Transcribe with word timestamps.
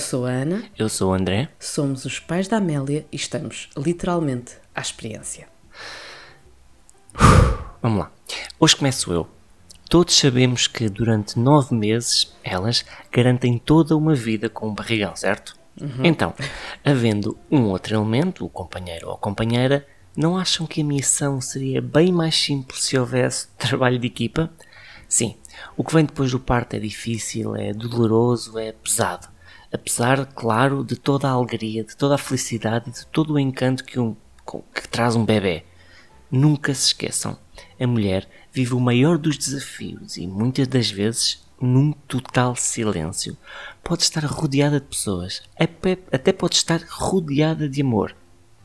sou 0.00 0.26
a 0.26 0.30
Ana, 0.30 0.64
Eu 0.76 0.88
sou 0.88 1.10
o 1.10 1.14
André. 1.14 1.48
somos 1.58 2.04
os 2.04 2.18
pais 2.18 2.48
da 2.48 2.56
Amélia 2.56 3.06
e 3.12 3.16
estamos 3.16 3.68
literalmente 3.76 4.54
à 4.74 4.80
experiência. 4.80 5.46
Vamos 7.82 8.00
lá. 8.00 8.12
Hoje 8.58 8.76
começo 8.76 9.12
eu. 9.12 9.28
Todos 9.88 10.16
sabemos 10.16 10.66
que 10.66 10.88
durante 10.88 11.38
nove 11.38 11.74
meses 11.74 12.32
elas 12.44 12.84
garantem 13.10 13.58
toda 13.58 13.96
uma 13.96 14.14
vida 14.14 14.48
com 14.48 14.68
um 14.68 14.74
barrigão, 14.74 15.16
certo? 15.16 15.58
Então, 16.04 16.34
havendo 16.84 17.38
um 17.50 17.62
outro 17.68 17.94
elemento, 17.94 18.44
o 18.44 18.50
companheiro 18.50 19.08
ou 19.08 19.14
a 19.14 19.18
companheira, 19.18 19.86
não 20.14 20.36
acham 20.36 20.66
que 20.66 20.82
a 20.82 20.84
missão 20.84 21.40
seria 21.40 21.80
bem 21.80 22.12
mais 22.12 22.34
simples 22.36 22.82
se 22.84 22.98
houvesse 22.98 23.48
trabalho 23.56 23.98
de 23.98 24.06
equipa? 24.06 24.50
Sim, 25.08 25.36
o 25.76 25.82
que 25.82 25.94
vem 25.94 26.04
depois 26.04 26.30
do 26.30 26.38
parto 26.38 26.74
é 26.76 26.78
difícil, 26.78 27.56
é 27.56 27.72
doloroso, 27.72 28.58
é 28.58 28.72
pesado. 28.72 29.26
Apesar, 29.72 30.26
claro, 30.26 30.82
de 30.84 30.96
toda 30.96 31.28
a 31.28 31.32
alegria, 31.32 31.84
de 31.84 31.96
toda 31.96 32.16
a 32.16 32.18
felicidade 32.18 32.90
de 32.90 33.06
todo 33.06 33.34
o 33.34 33.38
encanto 33.38 33.84
que, 33.84 34.00
um, 34.00 34.16
que 34.74 34.88
traz 34.88 35.14
um 35.14 35.24
bebê. 35.24 35.64
Nunca 36.28 36.74
se 36.74 36.86
esqueçam, 36.88 37.38
a 37.78 37.86
mulher 37.86 38.28
vive 38.52 38.74
o 38.74 38.80
maior 38.80 39.16
dos 39.16 39.36
desafios 39.36 40.16
e 40.16 40.26
muitas 40.26 40.66
das 40.66 40.90
vezes 40.90 41.44
num 41.60 41.92
total 41.92 42.56
silêncio. 42.56 43.36
Pode 43.82 44.02
estar 44.02 44.24
rodeada 44.24 44.80
de 44.80 44.86
pessoas, 44.86 45.42
até 45.56 46.32
pode 46.32 46.56
estar 46.56 46.80
rodeada 46.88 47.68
de 47.68 47.82
amor, 47.82 48.16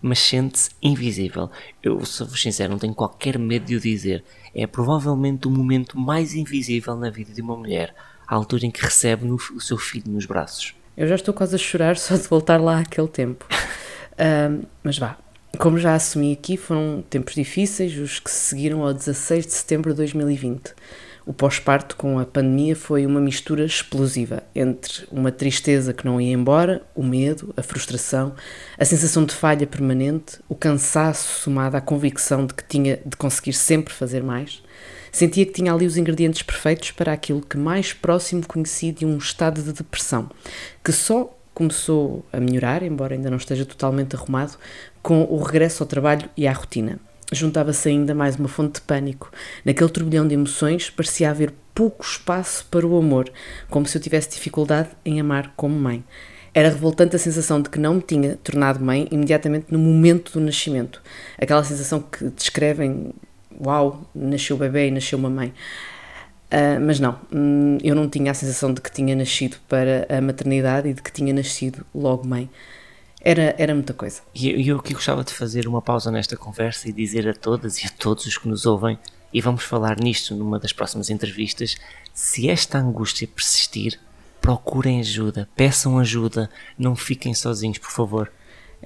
mas 0.01 0.19
sente-se 0.19 0.71
invisível. 0.81 1.51
Eu, 1.83 2.03
sou-vos 2.05 2.41
sincero, 2.41 2.71
não 2.71 2.79
tenho 2.79 2.95
qualquer 2.95 3.37
medo 3.37 3.65
de 3.65 3.75
o 3.75 3.79
dizer. 3.79 4.23
É 4.53 4.65
provavelmente 4.65 5.47
o 5.47 5.51
momento 5.51 5.99
mais 5.99 6.33
invisível 6.33 6.95
na 6.95 7.09
vida 7.09 7.33
de 7.33 7.41
uma 7.41 7.55
mulher, 7.55 7.93
a 8.27 8.33
altura 8.33 8.65
em 8.65 8.71
que 8.71 8.81
recebe 8.81 9.29
o 9.29 9.59
seu 9.61 9.77
filho 9.77 10.11
nos 10.11 10.25
braços. 10.25 10.73
Eu 10.97 11.07
já 11.07 11.15
estou 11.15 11.33
quase 11.33 11.55
a 11.55 11.57
chorar 11.57 11.97
só 11.97 12.15
de 12.15 12.23
voltar 12.23 12.59
lá 12.59 12.79
àquele 12.79 13.07
tempo. 13.07 13.45
Mas 14.83 14.97
vá, 14.97 15.17
como 15.57 15.77
já 15.77 15.95
assumi 15.95 16.33
aqui, 16.33 16.57
foram 16.57 17.03
tempos 17.09 17.33
difíceis 17.33 17.97
os 17.97 18.19
que 18.19 18.29
se 18.31 18.49
seguiram 18.49 18.83
ao 18.83 18.93
16 18.93 19.45
de 19.45 19.53
setembro 19.53 19.91
de 19.91 19.97
2020. 19.97 20.73
O 21.25 21.33
pós-parto 21.33 21.95
com 21.95 22.19
a 22.19 22.25
pandemia 22.25 22.75
foi 22.75 23.03
uma 23.03 23.19
mistura 23.19 23.65
explosiva 23.65 24.43
entre 24.53 25.07
uma 25.11 25.31
tristeza 25.31 25.91
que 25.91 26.05
não 26.05 26.21
ia 26.21 26.31
embora, 26.31 26.83
o 26.93 27.03
medo, 27.03 27.51
a 27.57 27.63
frustração, 27.63 28.35
a 28.77 28.85
sensação 28.85 29.25
de 29.25 29.33
falha 29.33 29.65
permanente, 29.65 30.39
o 30.47 30.53
cansaço 30.53 31.41
somado 31.41 31.75
à 31.75 31.81
convicção 31.81 32.45
de 32.45 32.53
que 32.53 32.63
tinha 32.63 32.99
de 33.03 33.17
conseguir 33.17 33.53
sempre 33.53 33.91
fazer 33.91 34.21
mais. 34.21 34.61
Sentia 35.15 35.45
que 35.45 35.53
tinha 35.53 35.71
ali 35.71 35.85
os 35.85 35.95
ingredientes 35.95 36.41
perfeitos 36.41 36.91
para 36.91 37.13
aquilo 37.13 37.39
que 37.39 37.57
mais 37.57 37.93
próximo 37.93 38.45
conheci 38.45 38.91
de 38.91 39.05
um 39.05 39.17
estado 39.17 39.63
de 39.63 39.71
depressão, 39.71 40.29
que 40.83 40.91
só 40.91 41.33
começou 41.53 42.25
a 42.33 42.39
melhorar, 42.41 42.83
embora 42.83 43.13
ainda 43.13 43.29
não 43.29 43.37
esteja 43.37 43.65
totalmente 43.65 44.13
arrumado, 44.13 44.57
com 45.01 45.23
o 45.23 45.41
regresso 45.41 45.81
ao 45.81 45.87
trabalho 45.87 46.29
e 46.35 46.45
à 46.45 46.51
rotina. 46.51 46.99
Juntava-se 47.31 47.87
ainda 47.87 48.13
mais 48.13 48.35
uma 48.35 48.49
fonte 48.49 48.73
de 48.73 48.81
pânico. 48.81 49.31
Naquele 49.63 49.89
turbilhão 49.89 50.27
de 50.27 50.33
emoções 50.33 50.89
parecia 50.89 51.29
haver 51.29 51.53
pouco 51.73 52.03
espaço 52.03 52.65
para 52.69 52.85
o 52.85 52.97
amor, 52.97 53.31
como 53.69 53.85
se 53.85 53.97
eu 53.97 54.01
tivesse 54.01 54.31
dificuldade 54.31 54.89
em 55.05 55.21
amar 55.21 55.53
como 55.55 55.79
mãe. 55.79 56.03
Era 56.53 56.67
revoltante 56.67 57.15
a 57.15 57.19
sensação 57.19 57.61
de 57.61 57.69
que 57.69 57.79
não 57.79 57.95
me 57.95 58.01
tinha 58.01 58.35
tornado 58.43 58.83
mãe 58.83 59.07
imediatamente 59.09 59.67
no 59.69 59.79
momento 59.79 60.33
do 60.33 60.41
nascimento. 60.41 61.01
Aquela 61.37 61.63
sensação 61.63 62.01
que 62.01 62.29
descrevem: 62.31 63.13
uau, 63.63 64.09
nasceu 64.13 64.57
bebê 64.57 64.87
e 64.87 64.91
nasceu 64.91 65.17
uma 65.19 65.29
mãe. 65.29 65.53
Ah, 66.51 66.79
mas 66.79 66.99
não, 66.99 67.19
hum, 67.33 67.77
eu 67.83 67.93
não 67.95 68.07
tinha 68.07 68.31
a 68.31 68.33
sensação 68.33 68.73
de 68.73 68.79
que 68.79 68.91
tinha 68.91 69.15
nascido 69.15 69.57
para 69.67 70.05
a 70.09 70.21
maternidade 70.21 70.87
e 70.87 70.93
de 70.93 71.01
que 71.01 71.11
tinha 71.11 71.33
nascido 71.33 71.85
logo 71.93 72.25
mãe. 72.25 72.49
Era, 73.19 73.55
era 73.57 73.73
muita 73.73 73.93
coisa. 73.93 74.21
E 74.33 74.49
eu, 74.49 74.75
eu 74.75 74.79
aqui 74.79 74.93
gostava 74.93 75.23
de 75.23 75.33
fazer 75.33 75.67
uma 75.67 75.81
pausa 75.81 76.11
nesta 76.11 76.37
conversa 76.37 76.87
e 76.87 76.93
dizer 76.93 77.27
a 77.27 77.33
todas 77.33 77.79
e 77.83 77.87
a 77.87 77.89
todos 77.89 78.25
os 78.25 78.37
que 78.37 78.47
nos 78.47 78.65
ouvem, 78.65 78.97
e 79.33 79.41
vamos 79.41 79.63
falar 79.63 79.99
nisto 79.99 80.33
numa 80.35 80.59
das 80.59 80.71
próximas 80.71 81.09
entrevistas, 81.09 81.75
se 82.13 82.49
esta 82.49 82.77
angústia 82.77 83.27
persistir, 83.27 83.99
procurem 84.39 84.99
ajuda, 84.99 85.49
peçam 85.55 85.97
ajuda, 85.97 86.49
não 86.77 86.95
fiquem 86.95 87.33
sozinhos, 87.33 87.79
por 87.79 87.91
favor. 87.91 88.31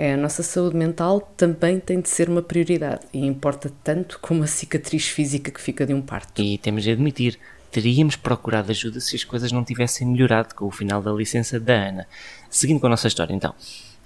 É, 0.02 0.14
a 0.14 0.18
nossa 0.18 0.42
saúde 0.42 0.78
mental 0.78 1.20
também 1.36 1.78
tem 1.78 2.00
de 2.00 2.08
ser 2.08 2.30
uma 2.30 2.42
prioridade 2.42 3.06
e 3.12 3.26
importa 3.26 3.70
tanto 3.84 4.18
como 4.22 4.46
a 4.46 4.48
cicatriz 4.48 5.10
física 5.10 5.52
que 5.52 5.60
fica 5.60 5.86
de 5.86 5.94
um 5.94 6.02
parto. 6.02 6.42
E 6.42 6.58
temos 6.58 6.84
de 6.84 6.92
admitir, 6.92 7.38
teríamos 7.70 8.16
procurado 8.16 8.72
ajuda 8.72 9.02
se 9.02 9.18
as 9.18 9.26
coisas 9.26 9.52
não 9.52 9.62
tivessem 9.62 10.08
melhorado 10.08 10.56
com 10.56 10.68
o 10.68 10.72
final 10.72 11.02
da 11.02 11.12
licença 11.12 11.60
da 11.60 11.74
Ana. 11.74 12.08
Seguindo 12.50 12.80
com 12.80 12.88
a 12.88 12.92
nossa 12.92 13.10
história, 13.10 13.34
então. 13.34 13.54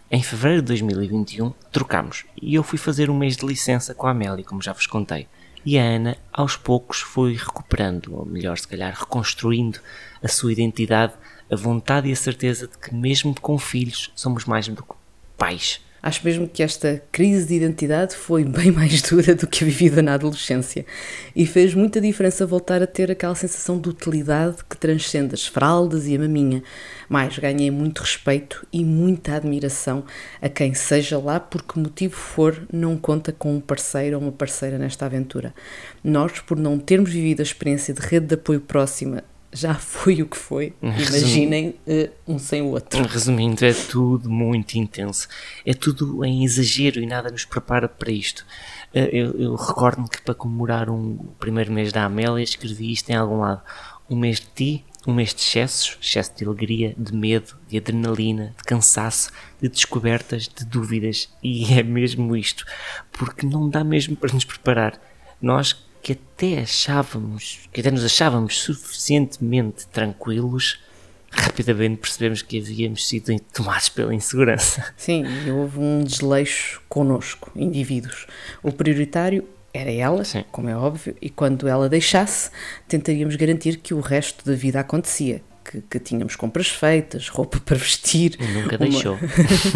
Em 0.09 0.24
fevereiro 0.24 0.64
de 0.64 0.70
2021, 0.70 1.54
trocámos 1.72 2.25
e 2.42 2.56
eu 2.56 2.64
fui 2.64 2.80
fazer 2.80 3.12
um 3.12 3.16
mês 3.16 3.38
de 3.38 3.46
licença 3.46 3.94
com 3.94 4.08
a 4.08 4.12
Amélia, 4.12 4.44
como 4.44 4.64
já 4.64 4.74
vos 4.74 4.88
contei. 4.88 5.28
E 5.64 5.78
a 5.78 5.84
Ana, 5.84 6.18
aos 6.34 6.58
poucos, 6.58 7.02
foi 7.02 7.36
recuperando, 7.36 8.16
ou 8.16 8.25
melhor, 8.25 8.58
se 8.58 8.68
calhar, 8.68 8.96
reconstruindo 9.00 9.78
a 10.24 10.28
sua 10.28 10.54
identidade, 10.54 11.14
a 11.52 11.56
vontade 11.56 12.10
e 12.10 12.12
a 12.12 12.16
certeza 12.16 12.68
de 12.68 12.80
que, 12.80 12.96
mesmo 12.96 13.40
com 13.40 13.60
filhos, 13.60 14.12
somos 14.16 14.46
mais 14.46 14.68
do 14.68 14.81
que 14.81 15.03
pais. 15.38 15.82
Acho 16.06 16.26
mesmo 16.26 16.50
que 16.50 16.62
esta 16.62 17.02
crise 17.14 17.48
de 17.48 17.54
identidade 17.54 18.14
foi 18.14 18.44
bem 18.46 18.72
mais 18.72 19.02
dura 19.02 19.34
do 19.34 19.48
que 19.48 19.64
a 19.64 19.68
vivida 19.68 20.02
na 20.02 20.16
adolescência 20.16 20.86
e 21.34 21.46
fez 21.46 21.74
muita 21.74 22.02
diferença 22.02 22.46
voltar 22.46 22.84
a 22.84 22.88
ter 22.88 23.10
aquela 23.10 23.34
sensação 23.36 23.80
de 23.80 23.88
utilidade 23.88 24.58
que 24.70 24.76
transcende 24.76 25.34
as 25.34 25.48
fraldas 25.48 26.06
e 26.06 26.14
a 26.18 26.20
maminha. 26.20 26.62
Mais, 27.08 27.40
ganhei 27.40 27.72
muito 27.72 28.02
respeito 28.02 28.68
e 28.74 28.84
muita 28.84 29.36
admiração 29.36 30.04
a 30.42 30.50
quem, 30.50 30.74
seja 30.74 31.18
lá 31.18 31.40
por 31.40 31.64
que 31.64 31.80
motivo 31.80 32.18
for, 32.18 32.68
não 32.72 32.98
conta 32.98 33.32
com 33.32 33.56
um 33.56 33.62
parceiro 33.62 34.18
ou 34.18 34.24
uma 34.24 34.32
parceira 34.34 34.78
nesta 34.78 35.06
aventura. 35.06 35.56
Nós, 36.04 36.42
por 36.42 36.60
não 36.60 36.78
termos 36.78 37.12
vivido 37.12 37.40
a 37.40 37.44
experiência 37.44 37.94
de 37.94 38.02
rede 38.02 38.26
de 38.28 38.36
apoio 38.36 38.60
próxima, 38.60 39.24
já 39.53 39.75
foi 39.75 40.22
o 40.22 40.25
que 40.28 40.38
foi. 40.38 40.74
Imaginem 40.81 41.75
eh, 41.88 42.09
um 42.28 42.38
sem 42.40 42.62
o 42.62 42.68
outro. 42.72 43.03
Resumindo, 43.06 43.64
é 43.66 43.74
tudo 43.74 44.30
muito 44.30 44.75
intenso. 44.75 45.28
É 45.66 45.74
tudo 45.74 46.24
em 46.25 46.44
exagero 46.44 47.00
e 47.00 47.06
nada 47.06 47.30
nos 47.30 47.46
prepara 47.46 47.88
para 47.88 48.12
isto. 48.12 48.46
Eh, 48.94 49.09
Eu, 49.13 49.31
eu 49.40 49.56
recordo-me 49.56 50.09
que 50.09 50.22
para 50.22 50.34
comemorar 50.34 50.90
um, 50.90 51.13
o 51.13 51.36
primeiro 51.40 51.72
mês 51.72 51.92
da 51.92 52.03
Amélia 52.06 52.44
escrevi 52.44 52.92
isto 52.92 53.09
em 53.09 53.16
algum 53.16 53.40
lado. 53.40 53.62
Um 54.09 54.16
mês 54.18 54.40
de 54.40 54.47
ti, 54.47 54.86
um 55.08 55.13
mês 55.13 55.34
de 55.34 55.42
excessos, 55.42 55.97
excesso 56.02 56.31
de 56.36 56.46
alegria, 56.46 56.94
de 56.97 57.13
medo, 57.13 57.56
de 57.68 57.78
adrenalina, 57.78 58.53
de 58.58 58.63
cansaço, 58.63 59.31
de 59.62 59.69
descobertas, 59.69 60.47
de 60.47 60.66
dúvidas. 60.66 61.30
E 61.44 61.74
é 61.74 61.84
mesmo 61.84 62.36
isto. 62.36 62.66
Porque 63.12 63.46
não 63.46 63.69
dá 63.69 63.84
mesmo 63.84 64.16
para 64.16 64.34
nos 64.34 64.46
preparar. 64.46 65.00
Nós 65.42 65.86
que 66.03 66.12
até 66.12 66.59
achávamos, 66.59 67.62
que 67.72 67.80
até 67.80 67.90
nos 67.90 68.03
achávamos 68.03 68.59
suficientemente 68.59 69.88
tranquilos, 69.88 70.84
rapidamente 71.31 72.02
percebemos 72.02 72.41
que 72.41 72.59
havíamos 72.59 73.08
sido 73.08 73.34
tomados 73.53 73.88
pela 73.88 74.13
insegurança. 74.13 74.94
Sim, 74.97 75.24
e 75.25 75.50
houve 75.50 75.80
um 75.80 76.03
desleixo 76.03 76.81
connosco, 76.90 77.50
indivíduos. 77.56 78.28
O 78.62 78.72
prioritário 78.72 79.47
era 79.74 79.90
ela, 79.90 80.25
Sim. 80.25 80.44
como 80.52 80.68
é 80.68 80.75
óbvio, 80.75 81.16
e 81.22 81.30
quando 81.30 81.69
ela 81.69 81.88
deixasse, 81.88 82.52
tentaríamos 82.86 83.38
garantir 83.38 83.78
que 83.78 83.94
o 83.94 84.02
resto 84.02 84.46
da 84.46 84.56
vida 84.56 84.81
acontecia. 84.81 85.42
Que, 85.63 85.81
que 85.81 85.97
tínhamos 86.00 86.35
compras 86.35 86.68
feitas, 86.68 87.29
roupa 87.29 87.59
para 87.59 87.78
vestir, 87.78 88.38
nunca 88.53 88.75
uma- 88.75 88.78
deixou. 88.85 89.18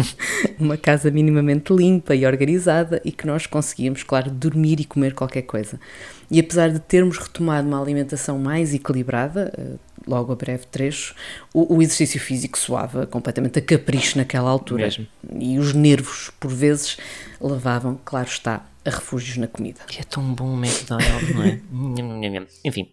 uma 0.58 0.76
casa 0.76 1.10
minimamente 1.10 1.72
limpa 1.72 2.14
e 2.14 2.26
organizada 2.26 3.00
e 3.04 3.10
que 3.12 3.26
nós 3.26 3.46
conseguíamos, 3.46 4.02
claro, 4.02 4.30
dormir 4.30 4.80
e 4.80 4.84
comer 4.84 5.14
qualquer 5.14 5.42
coisa. 5.42 5.80
E 6.30 6.38
apesar 6.40 6.68
de 6.70 6.78
termos 6.78 7.16
retomado 7.18 7.66
uma 7.66 7.80
alimentação 7.80 8.38
mais 8.38 8.74
equilibrada, 8.74 9.52
eh, 9.56 9.76
logo 10.06 10.32
a 10.32 10.36
breve 10.36 10.66
trecho, 10.66 11.14
o, 11.54 11.76
o 11.76 11.82
exercício 11.82 12.20
físico 12.20 12.58
soava 12.58 13.06
completamente 13.06 13.58
a 13.58 13.62
capricho 13.62 14.18
naquela 14.18 14.50
altura. 14.50 14.84
Mesmo. 14.84 15.06
E 15.40 15.58
os 15.58 15.72
nervos, 15.72 16.30
por 16.38 16.52
vezes, 16.52 16.98
levavam, 17.40 17.98
claro 18.04 18.28
está, 18.28 18.66
a 18.88 18.90
refúgios 18.90 19.36
na 19.36 19.46
comida. 19.46 19.80
Que 19.86 20.00
é 20.00 20.04
tão 20.04 20.22
bom 20.34 20.54
o 20.54 20.58
McDonald's, 20.58 21.34
não 21.34 21.42
é? 21.44 21.60
Enfim, 22.64 22.90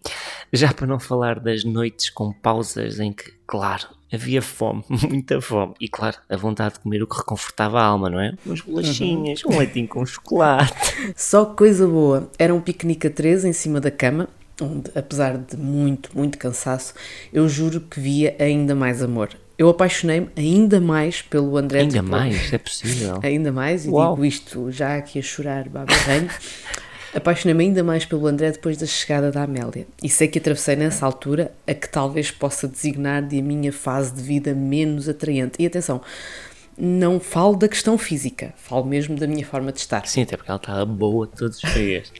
já 0.52 0.72
para 0.72 0.86
não 0.86 0.98
falar 0.98 1.40
das 1.40 1.64
noites 1.64 2.10
com 2.10 2.32
pausas 2.32 3.00
em 3.00 3.12
que, 3.12 3.32
claro, 3.46 3.88
havia 4.12 4.40
fome, 4.40 4.84
muita 5.08 5.40
fome, 5.40 5.74
e 5.80 5.88
claro, 5.88 6.16
a 6.28 6.36
vontade 6.36 6.74
de 6.74 6.80
comer 6.80 7.02
o 7.02 7.06
que 7.06 7.16
reconfortava 7.16 7.80
a 7.80 7.84
alma, 7.84 8.08
não 8.10 8.20
é? 8.20 8.34
Umas 8.44 8.60
bolachinhas, 8.60 9.44
um 9.44 9.58
leitinho 9.58 9.88
com 9.88 10.04
chocolate. 10.04 10.72
Só 11.16 11.44
coisa 11.44 11.86
boa. 11.86 12.30
Era 12.38 12.54
um 12.54 12.60
piquenique 12.60 13.06
a 13.06 13.10
três 13.10 13.44
em 13.44 13.52
cima 13.52 13.80
da 13.80 13.90
cama, 13.90 14.28
onde, 14.60 14.90
apesar 14.94 15.36
de 15.36 15.56
muito, 15.56 16.10
muito 16.14 16.38
cansaço, 16.38 16.94
eu 17.32 17.48
juro 17.48 17.80
que 17.80 18.00
via 18.00 18.36
ainda 18.38 18.74
mais 18.74 19.02
amor. 19.02 19.30
Eu 19.58 19.68
apaixonei-me 19.70 20.28
ainda 20.36 20.80
mais 20.80 21.22
pelo 21.22 21.56
André 21.56 21.80
Ainda 21.80 22.02
mais, 22.02 22.52
é 22.52 22.58
possível. 22.58 23.20
Ainda 23.24 23.50
mais, 23.50 23.86
e 23.86 23.88
Uau. 23.88 24.14
digo 24.14 24.24
isto 24.26 24.70
já 24.70 24.96
aqui 24.96 25.18
a 25.18 25.22
chorar, 25.22 25.68
babarranho. 25.68 26.28
Apaixonei-me 27.14 27.64
ainda 27.64 27.82
mais 27.82 28.04
pelo 28.04 28.26
André 28.26 28.52
depois 28.52 28.76
da 28.76 28.84
chegada 28.84 29.32
da 29.32 29.44
Amélia. 29.44 29.86
E 30.02 30.08
sei 30.10 30.28
que 30.28 30.38
atravessei 30.38 30.76
nessa 30.76 31.06
altura 31.06 31.50
a 31.66 31.72
que 31.72 31.88
talvez 31.88 32.30
possa 32.30 32.68
designar 32.68 33.22
de 33.22 33.38
a 33.38 33.42
minha 33.42 33.72
fase 33.72 34.12
de 34.12 34.20
vida 34.20 34.54
menos 34.54 35.08
atraente. 35.08 35.54
E 35.58 35.64
atenção, 35.66 36.02
não 36.76 37.18
falo 37.18 37.56
da 37.56 37.68
questão 37.68 37.96
física, 37.96 38.52
falo 38.58 38.84
mesmo 38.84 39.16
da 39.16 39.26
minha 39.26 39.46
forma 39.46 39.72
de 39.72 39.78
estar. 39.78 40.06
Sim, 40.06 40.22
até 40.22 40.36
porque 40.36 40.50
ela 40.50 40.58
estava 40.58 40.84
boa 40.84 41.26
todos 41.26 41.62
os 41.64 41.72
dias. 41.72 42.12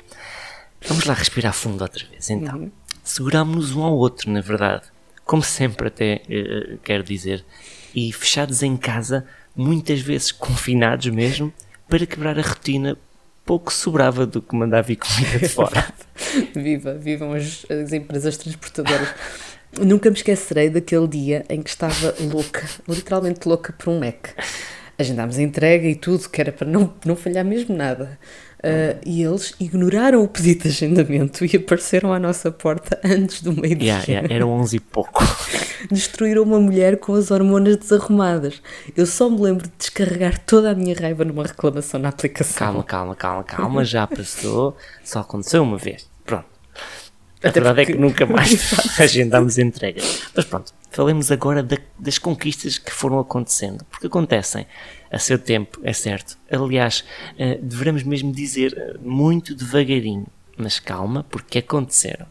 Vamos 0.89 1.05
lá 1.05 1.13
respirar 1.13 1.53
fundo 1.53 1.83
outra 1.83 2.07
vez, 2.11 2.31
então. 2.31 2.59
Uhum. 2.61 2.71
Segurámos-nos 3.05 3.77
um 3.77 3.83
ao 3.83 3.95
outro, 3.95 4.31
na 4.31 4.41
verdade. 4.41 4.85
Como 5.27 5.43
sempre, 5.43 5.89
até 5.89 6.23
uh, 6.25 6.79
quero 6.79 7.03
dizer. 7.03 7.45
E 7.93 8.13
fechados 8.13 8.63
em 8.63 8.77
casa, 8.77 9.27
muitas 9.55 10.01
vezes 10.01 10.31
confinados 10.31 11.09
mesmo, 11.09 11.53
para 11.89 12.07
quebrar 12.07 12.39
a 12.39 12.43
rotina, 12.43 12.97
pouco 13.45 13.73
sobrava 13.73 14.25
do 14.25 14.41
que 14.41 14.55
mandar 14.55 14.83
vir 14.83 14.97
comida 14.97 15.39
de 15.39 15.49
fora. 15.49 15.93
Viva, 16.55 16.95
vivam 16.95 17.33
as, 17.33 17.67
as 17.69 17.93
empresas 17.93 18.37
transportadoras. 18.37 19.09
Nunca 19.81 20.11
me 20.11 20.17
esquecerei 20.17 20.71
daquele 20.71 21.09
dia 21.09 21.45
em 21.49 21.61
que 21.61 21.71
estava 21.71 22.15
louca, 22.21 22.67
literalmente 22.89 23.47
louca 23.49 23.73
por 23.73 23.91
um 23.91 23.99
Mac. 23.99 24.29
Agendámos 24.99 25.39
a 25.39 25.43
entrega 25.43 25.87
e 25.87 25.95
tudo, 25.95 26.29
que 26.29 26.41
era 26.41 26.53
para 26.53 26.67
não, 26.67 26.95
não 27.05 27.17
falhar 27.17 27.45
mesmo 27.45 27.77
nada. 27.77 28.19
Uh, 28.59 28.99
e 29.05 29.23
eles 29.23 29.55
ignoraram 29.61 30.25
o 30.25 30.29
pedido 30.29 30.63
de 30.63 30.69
agendamento 30.69 31.45
e 31.45 31.57
apareceram 31.57 32.13
à 32.13 32.19
nossa 32.19 32.51
porta 32.51 32.99
antes 33.05 33.43
do 33.43 33.53
meio-dia. 33.53 33.93
Yeah, 33.93 34.05
yeah, 34.09 34.35
eram 34.35 34.51
11 34.51 34.77
e 34.77 34.81
pouco. 34.81 35.23
Destruíram 35.91 36.43
uma 36.43 36.59
mulher 36.59 36.99
com 36.99 37.15
as 37.15 37.31
hormonas 37.31 37.77
desarrumadas. 37.77 38.63
Eu 38.97 39.07
só 39.07 39.29
me 39.29 39.41
lembro 39.41 39.69
de 39.69 39.73
descarregar 39.79 40.41
toda 40.45 40.71
a 40.71 40.75
minha 40.75 40.95
raiva 40.95 41.25
numa 41.25 41.45
reclamação 41.45 42.01
na 42.01 42.09
aplicação. 42.09 42.57
Calma, 42.57 42.83
calma, 42.83 43.15
calma, 43.15 43.45
calma, 43.45 43.85
já 43.85 44.07
passou. 44.07 44.77
Só 45.05 45.21
aconteceu 45.21 45.63
uma 45.63 45.77
vez. 45.77 46.09
Pronto. 46.25 46.47
A 47.43 47.49
Até 47.49 47.61
verdade 47.61 47.81
porque... 47.81 47.93
é 47.93 47.95
que 47.95 48.01
nunca 48.01 48.27
mais 48.27 48.75
agendámos 48.99 49.59
entregas. 49.59 50.23
Mas 50.35 50.45
pronto, 50.47 50.73
falemos 50.91 51.31
agora 51.31 51.63
da, 51.63 51.77
das 51.99 52.19
conquistas 52.19 52.79
que 52.79 52.93
foram 52.93 53.19
acontecendo. 53.19 53.85
Porque 53.91 54.07
acontecem 54.07 54.67
a 55.11 55.19
seu 55.19 55.39
tempo, 55.39 55.81
é 55.83 55.93
certo. 55.93 56.39
Aliás, 56.51 57.05
uh, 57.35 57.63
devemos 57.63 58.03
mesmo 58.03 58.33
dizer 58.33 58.73
uh, 58.73 59.09
muito 59.09 59.55
devagarinho. 59.55 60.27
Mas 60.57 60.79
calma, 60.81 61.25
porque 61.25 61.59
aconteceram. 61.59 62.27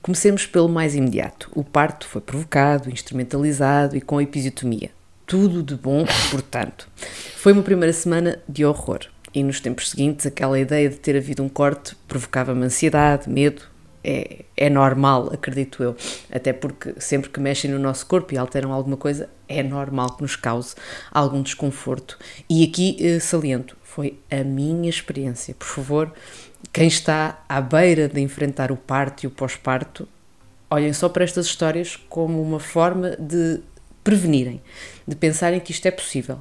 Comecemos 0.00 0.46
pelo 0.46 0.68
mais 0.68 0.94
imediato. 0.94 1.50
O 1.52 1.64
parto 1.64 2.06
foi 2.06 2.20
provocado, 2.20 2.88
instrumentalizado 2.90 3.96
e 3.96 4.00
com 4.00 4.20
episiotomia. 4.20 4.90
Tudo 5.26 5.62
de 5.62 5.74
bom, 5.74 6.04
portanto. 6.30 6.88
Foi 7.36 7.52
uma 7.52 7.62
primeira 7.62 7.92
semana 7.92 8.40
de 8.48 8.64
horror. 8.64 9.00
E 9.34 9.42
nos 9.42 9.60
tempos 9.60 9.90
seguintes, 9.90 10.24
aquela 10.24 10.58
ideia 10.58 10.88
de 10.88 10.96
ter 10.96 11.16
havido 11.16 11.42
um 11.42 11.48
corte 11.48 11.96
provocava-me 12.06 12.64
ansiedade, 12.64 13.28
medo, 13.28 13.62
é, 14.06 14.44
é 14.56 14.70
normal, 14.70 15.30
acredito 15.32 15.82
eu. 15.82 15.96
Até 16.30 16.52
porque 16.52 16.94
sempre 17.00 17.28
que 17.28 17.40
mexem 17.40 17.68
no 17.68 17.78
nosso 17.78 18.06
corpo 18.06 18.32
e 18.32 18.38
alteram 18.38 18.72
alguma 18.72 18.96
coisa, 18.96 19.28
é 19.48 19.64
normal 19.64 20.14
que 20.14 20.22
nos 20.22 20.36
cause 20.36 20.76
algum 21.10 21.42
desconforto. 21.42 22.16
E 22.48 22.62
aqui 22.62 22.96
eh, 23.00 23.18
saliento, 23.18 23.76
foi 23.82 24.16
a 24.30 24.44
minha 24.44 24.88
experiência. 24.88 25.54
Por 25.54 25.66
favor, 25.66 26.12
quem 26.72 26.86
está 26.86 27.42
à 27.48 27.60
beira 27.60 28.08
de 28.08 28.20
enfrentar 28.20 28.70
o 28.70 28.76
parto 28.76 29.24
e 29.24 29.26
o 29.26 29.30
pós-parto, 29.30 30.08
olhem 30.70 30.92
só 30.92 31.08
para 31.08 31.24
estas 31.24 31.46
histórias 31.46 31.96
como 32.08 32.40
uma 32.40 32.60
forma 32.60 33.16
de 33.18 33.60
prevenirem, 34.04 34.62
de 35.06 35.16
pensarem 35.16 35.58
que 35.58 35.72
isto 35.72 35.86
é 35.86 35.90
possível, 35.90 36.38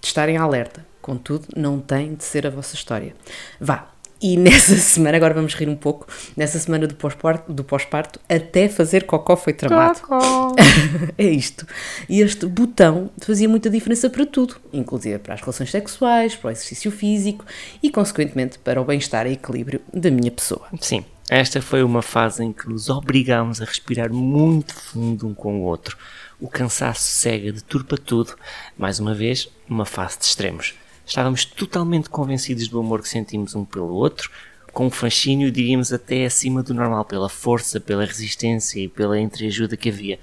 de 0.00 0.08
estarem 0.08 0.36
alerta. 0.36 0.84
Contudo, 1.00 1.46
não 1.56 1.78
tem 1.78 2.16
de 2.16 2.24
ser 2.24 2.48
a 2.48 2.50
vossa 2.50 2.74
história. 2.74 3.14
Vá, 3.60 3.92
e 4.20 4.36
nessa 4.38 4.76
semana, 4.76 5.16
agora 5.16 5.34
vamos 5.34 5.54
rir 5.54 5.68
um 5.68 5.76
pouco, 5.76 6.06
nessa 6.36 6.58
semana 6.58 6.86
do 6.86 6.94
pós-parto, 6.94 7.52
do 7.52 7.64
pós-parto 7.64 8.20
até 8.28 8.68
fazer 8.68 9.04
cocó 9.04 9.36
foi 9.36 9.52
tramado. 9.52 10.00
Cocó. 10.00 10.54
é 11.16 11.24
isto. 11.24 11.66
E 12.08 12.20
este 12.20 12.46
botão 12.46 13.10
fazia 13.18 13.48
muita 13.48 13.68
diferença 13.70 14.08
para 14.08 14.26
tudo, 14.26 14.56
inclusive 14.72 15.18
para 15.18 15.34
as 15.34 15.40
relações 15.40 15.70
sexuais, 15.70 16.34
para 16.34 16.48
o 16.48 16.50
exercício 16.50 16.90
físico 16.90 17.44
e, 17.82 17.90
consequentemente, 17.90 18.58
para 18.58 18.80
o 18.80 18.84
bem-estar 18.84 19.26
e 19.26 19.32
equilíbrio 19.32 19.80
da 19.92 20.10
minha 20.10 20.30
pessoa. 20.30 20.66
Sim, 20.80 21.04
esta 21.28 21.60
foi 21.60 21.82
uma 21.82 22.02
fase 22.02 22.44
em 22.44 22.52
que 22.52 22.68
nos 22.68 22.88
obrigámos 22.88 23.60
a 23.60 23.64
respirar 23.64 24.12
muito 24.12 24.74
fundo 24.74 25.26
um 25.26 25.34
com 25.34 25.60
o 25.60 25.64
outro. 25.64 25.96
O 26.38 26.48
cansaço 26.48 27.02
cega, 27.02 27.52
deturpa 27.52 27.96
tudo. 27.96 28.34
Mais 28.78 29.00
uma 29.00 29.14
vez, 29.14 29.48
uma 29.68 29.84
fase 29.84 30.18
de 30.18 30.24
extremos. 30.26 30.74
Estávamos 31.06 31.44
totalmente 31.44 32.10
convencidos 32.10 32.66
do 32.68 32.80
amor 32.80 33.00
que 33.00 33.08
sentimos 33.08 33.54
um 33.54 33.64
pelo 33.64 33.94
outro, 33.94 34.30
com 34.72 34.86
um 34.86 34.90
fascínio, 34.90 35.50
diríamos 35.50 35.92
até 35.92 36.26
acima 36.26 36.62
do 36.62 36.74
normal, 36.74 37.04
pela 37.04 37.28
força, 37.28 37.80
pela 37.80 38.04
resistência 38.04 38.80
e 38.80 38.88
pela 38.88 39.18
entreajuda 39.18 39.76
que 39.76 39.88
havia. 39.88 40.18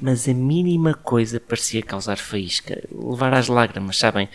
Mas 0.00 0.26
a 0.28 0.32
mínima 0.32 0.94
coisa 0.94 1.38
parecia 1.38 1.82
causar 1.82 2.16
faísca, 2.16 2.82
levar 2.90 3.34
às 3.34 3.48
lágrimas, 3.48 3.98
sabem? 3.98 4.28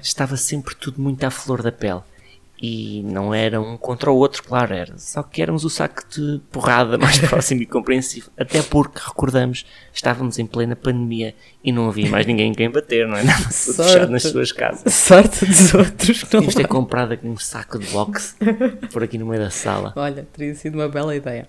Estava 0.00 0.36
sempre 0.36 0.74
tudo 0.76 1.00
muito 1.00 1.24
à 1.24 1.30
flor 1.30 1.62
da 1.62 1.72
pele 1.72 2.02
e 2.62 3.02
não 3.02 3.34
era 3.34 3.60
um 3.60 3.76
contra 3.76 4.12
o 4.12 4.16
outro, 4.16 4.44
claro, 4.44 4.72
era. 4.72 4.96
Só 4.96 5.20
que 5.20 5.42
éramos 5.42 5.64
o 5.64 5.68
saco 5.68 6.04
de 6.08 6.40
porrada 6.52 6.96
mais 6.96 7.18
próximo 7.18 7.60
e 7.62 7.66
compreensivo. 7.66 8.30
Até 8.38 8.62
porque, 8.62 9.00
recordamos, 9.04 9.66
estávamos 9.92 10.38
em 10.38 10.46
plena 10.46 10.76
pandemia 10.76 11.34
e 11.64 11.72
não 11.72 11.88
havia 11.88 12.08
mais 12.08 12.24
ninguém 12.24 12.52
em 12.52 12.54
quem 12.54 12.70
bater, 12.70 13.08
não 13.08 13.16
é? 13.16 13.24
Nada 13.24 13.48
fechado 13.50 14.12
nas 14.12 14.22
suas 14.22 14.52
casas. 14.52 14.94
Sorte 14.94 15.44
dos 15.44 15.74
outros, 15.74 16.24
Tínhamos 16.30 16.54
ter 16.54 16.68
comprado 16.68 17.12
aqui 17.12 17.26
um 17.26 17.36
saco 17.36 17.80
de 17.80 17.86
boxe 17.88 18.36
por 18.92 19.02
aqui 19.02 19.18
no 19.18 19.26
meio 19.26 19.42
da 19.42 19.50
sala. 19.50 19.92
Olha, 19.96 20.24
teria 20.32 20.54
sido 20.54 20.76
uma 20.76 20.88
bela 20.88 21.16
ideia. 21.16 21.48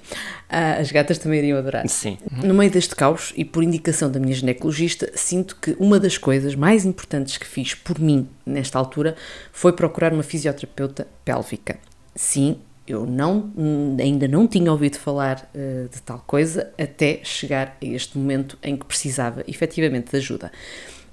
Ah, 0.49 0.77
as 0.79 0.91
gatas 0.91 1.19
também 1.19 1.39
iriam 1.39 1.59
adorar. 1.59 1.87
Sim. 1.87 2.17
No 2.43 2.55
meio 2.55 2.71
deste 2.71 2.95
caos 2.95 3.33
e 3.37 3.45
por 3.45 3.63
indicação 3.63 4.09
da 4.09 4.19
minha 4.19 4.33
ginecologista, 4.33 5.11
sinto 5.13 5.57
que 5.61 5.75
uma 5.79 5.99
das 5.99 6.17
coisas 6.17 6.55
mais 6.55 6.85
importantes 6.85 7.37
que 7.37 7.45
fiz 7.45 7.75
por 7.75 7.99
mim 7.99 8.27
nesta 8.45 8.79
altura 8.79 9.15
foi 9.51 9.73
procurar 9.73 10.11
uma 10.11 10.23
fisioterapeuta 10.23 11.02
pélvica. 11.23 11.77
Sim, 12.15 12.57
eu 12.87 13.05
não, 13.05 13.51
ainda 13.99 14.27
não 14.27 14.47
tinha 14.47 14.71
ouvido 14.71 14.97
falar 14.97 15.49
uh, 15.55 15.87
de 15.89 16.01
tal 16.01 16.23
coisa 16.27 16.71
até 16.77 17.21
chegar 17.23 17.77
a 17.81 17.85
este 17.85 18.17
momento 18.17 18.57
em 18.61 18.75
que 18.75 18.85
precisava 18.85 19.43
efetivamente 19.47 20.11
de 20.11 20.17
ajuda. 20.17 20.51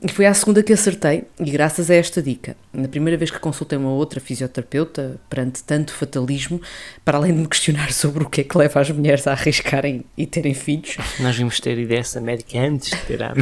E 0.02 0.10
foi 0.10 0.24
à 0.24 0.32
segunda 0.32 0.62
que 0.62 0.72
acertei, 0.72 1.24
e 1.38 1.50
graças 1.50 1.90
a 1.90 1.94
esta 1.94 2.22
dica. 2.22 2.56
Na 2.72 2.88
primeira 2.88 3.18
vez 3.18 3.30
que 3.30 3.38
consultei 3.38 3.76
uma 3.76 3.90
outra 3.90 4.18
fisioterapeuta, 4.18 5.20
perante 5.28 5.62
tanto 5.62 5.92
fatalismo, 5.92 6.58
para 7.04 7.18
além 7.18 7.34
de 7.34 7.40
me 7.40 7.46
questionar 7.46 7.92
sobre 7.92 8.24
o 8.24 8.30
que 8.30 8.40
é 8.40 8.44
que 8.44 8.56
leva 8.56 8.80
as 8.80 8.90
mulheres 8.90 9.26
a 9.26 9.32
arriscarem 9.32 10.02
e 10.16 10.26
terem 10.26 10.54
filhos. 10.54 10.96
Nós 11.20 11.36
vimos 11.36 11.60
ter 11.60 11.78
ideia 11.78 12.00
dessa 12.00 12.18
médica 12.18 12.58
antes 12.58 12.88
de 12.88 12.96
ter 13.04 13.22
a 13.22 13.34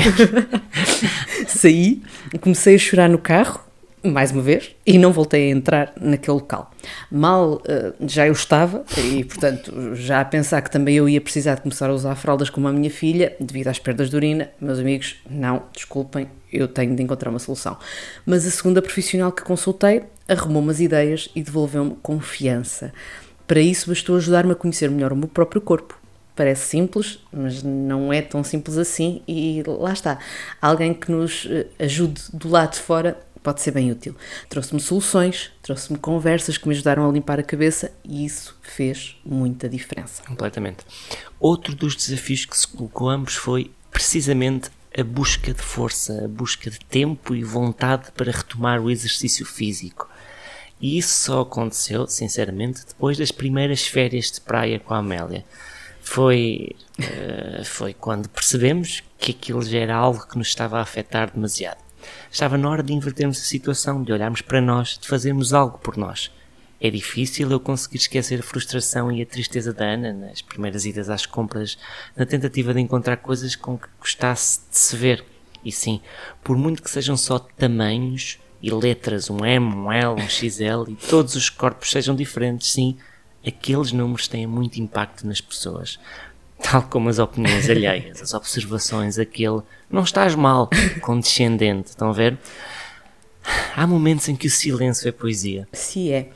Saí, 1.47 2.03
comecei 2.41 2.75
a 2.75 2.79
chorar 2.79 3.09
no 3.09 3.19
carro, 3.19 3.68
mais 4.03 4.31
uma 4.31 4.43
vez, 4.43 4.75
e 4.87 4.99
não 4.99 5.13
voltei 5.13 5.51
a 5.51 5.55
entrar 5.55 5.93
naquele 6.01 6.35
local. 6.35 6.71
Mal 7.11 7.55
uh, 7.55 7.95
já 8.07 8.27
eu 8.27 8.33
estava, 8.33 8.85
e 8.97 9.25
portanto 9.25 9.95
já 9.95 10.21
a 10.21 10.25
pensar 10.25 10.63
que 10.63 10.71
também 10.71 10.97
eu 10.97 11.09
ia 11.09 11.21
precisar 11.21 11.57
de 11.57 11.63
começar 11.63 11.91
a 11.91 11.93
usar 11.93 12.15
fraldas 12.15 12.51
como 12.51 12.69
a 12.69 12.73
minha 12.73 12.91
filha, 12.91 13.35
devido 13.41 13.69
às 13.69 13.79
perdas 13.79 14.11
de 14.11 14.17
urina, 14.17 14.51
meus 14.61 14.79
amigos, 14.79 15.17
não, 15.29 15.63
desculpem, 15.73 16.29
eu 16.53 16.67
tenho 16.67 16.95
de 16.95 17.03
encontrar 17.03 17.31
uma 17.31 17.39
solução. 17.39 17.77
Mas 18.25 18.47
a 18.47 18.51
segunda 18.51 18.81
profissional 18.81 19.33
que 19.33 19.43
consultei 19.43 20.05
arrumou 20.29 20.63
umas 20.63 20.81
ideias 20.81 21.29
e 21.35 21.43
devolveu-me 21.43 21.97
confiança. 22.03 22.93
Para 23.47 23.61
isso 23.61 23.89
bastou 23.89 24.17
ajudar-me 24.17 24.53
a 24.53 24.55
conhecer 24.55 24.91
melhor 24.91 25.13
o 25.13 25.17
meu 25.17 25.29
próprio 25.29 25.61
corpo. 25.61 25.99
Parece 26.37 26.69
simples, 26.69 27.19
mas 27.33 27.65
não 27.65 28.13
é 28.13 28.23
tão 28.23 28.45
simples 28.45 28.79
assim, 28.79 29.23
e 29.27 29.63
lá 29.67 29.93
está. 29.93 30.19
Alguém 30.63 30.95
que 30.95 31.11
nos 31.11 31.49
eh, 31.51 31.67
ajude 31.81 32.23
do 32.33 32.49
lado 32.49 32.75
de 32.75 32.79
fora 32.79 33.19
pode 33.49 33.63
ser 33.63 33.71
bem 33.71 33.91
útil. 33.91 34.15
Trouxe-me 34.47 34.79
soluções, 34.79 35.51
trouxe-me 35.63 35.99
conversas 35.99 36.59
que 36.59 36.69
me 36.69 36.75
ajudaram 36.75 37.09
a 37.09 37.11
limpar 37.11 37.41
a 37.41 37.43
cabeça 37.43 37.91
e 38.05 38.27
isso 38.27 38.55
fez 38.61 39.17
muita 39.25 39.71
diferença. 39.71 40.23
Completamente. 40.23 40.85
Outro 41.41 41.75
dos 41.75 41.97
desafios 41.97 42.45
que 42.45 42.55
se 42.55 42.69
colocou 42.69 43.09
ambos 43.09 43.37
foi 43.37 43.71
precisamente 43.91 44.71
a 44.95 45.03
busca 45.03 45.55
de 45.55 45.63
força, 45.63 46.27
a 46.27 46.29
busca 46.29 46.71
de 46.71 46.79
tempo 46.81 47.35
e 47.35 47.43
vontade 47.43 48.13
para 48.13 48.31
retomar 48.31 48.83
o 48.83 48.91
exercício 48.91 49.47
físico. 49.47 50.07
E 50.79 50.99
isso 50.99 51.25
só 51.25 51.41
aconteceu, 51.41 52.07
sinceramente, 52.07 52.85
depois 52.87 53.17
das 53.17 53.33
primeiras 53.33 53.87
férias 53.87 54.31
de 54.31 54.43
praia 54.43 54.79
com 54.79 54.93
a 54.93 54.99
Amélia. 54.99 55.43
Foi, 56.03 56.77
uh, 57.01 57.65
foi 57.65 57.95
quando 57.95 58.29
percebemos 58.29 59.03
que 59.17 59.31
aquilo 59.31 59.63
já 59.63 59.79
era 59.79 59.97
algo 59.97 60.27
que 60.27 60.37
nos 60.37 60.49
estava 60.49 60.79
a 60.79 60.83
afetar 60.83 61.31
demasiado. 61.33 61.88
Estava 62.31 62.59
na 62.59 62.69
hora 62.69 62.83
de 62.83 62.93
invertermos 62.93 63.39
a 63.39 63.45
situação, 63.45 64.03
de 64.03 64.13
olharmos 64.13 64.43
para 64.43 64.61
nós, 64.61 64.99
de 64.99 65.09
fazermos 65.09 65.55
algo 65.55 65.79
por 65.79 65.97
nós. 65.97 66.31
É 66.81 66.91
difícil 66.91 67.51
eu 67.51 67.59
conseguir 67.59 67.97
esquecer 67.97 68.39
a 68.39 68.43
frustração 68.43 69.11
e 69.11 69.21
a 69.21 69.27
tristeza 69.27 69.73
da 69.73 69.85
Ana 69.85 70.13
nas 70.13 70.41
primeiras 70.41 70.85
idas 70.85 71.11
às 71.11 71.27
compras, 71.27 71.77
na 72.17 72.25
tentativa 72.25 72.73
de 72.73 72.81
encontrar 72.81 73.17
coisas 73.17 73.57
com 73.57 73.77
que 73.77 73.89
gostasse 73.99 74.61
de 74.71 74.79
se 74.79 74.97
ver. 74.97 75.25
E 75.65 75.73
sim, 75.73 76.01
por 76.45 76.57
muito 76.57 76.83
que 76.83 76.91
sejam 76.91 77.17
só 77.17 77.39
tamanhos 77.39 78.39
e 78.63 78.71
letras, 78.71 79.29
um 79.29 79.45
M, 79.45 79.75
um 79.75 79.91
L, 79.91 80.23
um 80.23 80.29
XL, 80.29 80.89
e 80.89 80.95
todos 80.95 81.35
os 81.35 81.51
corpos 81.51 81.91
sejam 81.91 82.15
diferentes, 82.15 82.71
sim, 82.71 82.97
aqueles 83.45 83.91
números 83.91 84.29
têm 84.29 84.47
muito 84.47 84.81
impacto 84.81 85.27
nas 85.27 85.41
pessoas. 85.41 85.99
Tal 86.63 86.83
como 86.83 87.09
as 87.09 87.19
opiniões 87.19 87.69
alheias, 87.71 88.21
as 88.21 88.35
observações, 88.35 89.19
aquele 89.19 89.63
não 89.91 90.03
estás 90.03 90.35
mal, 90.35 90.69
condescendente, 91.01 91.89
estão 91.89 92.11
a 92.11 92.13
ver? 92.13 92.39
Há 93.75 93.87
momentos 93.87 94.29
em 94.29 94.37
que 94.37 94.47
o 94.47 94.51
silêncio 94.51 95.09
é 95.09 95.13
poesia. 95.13 95.67
Sim, 95.73 96.11
é. 96.11 96.29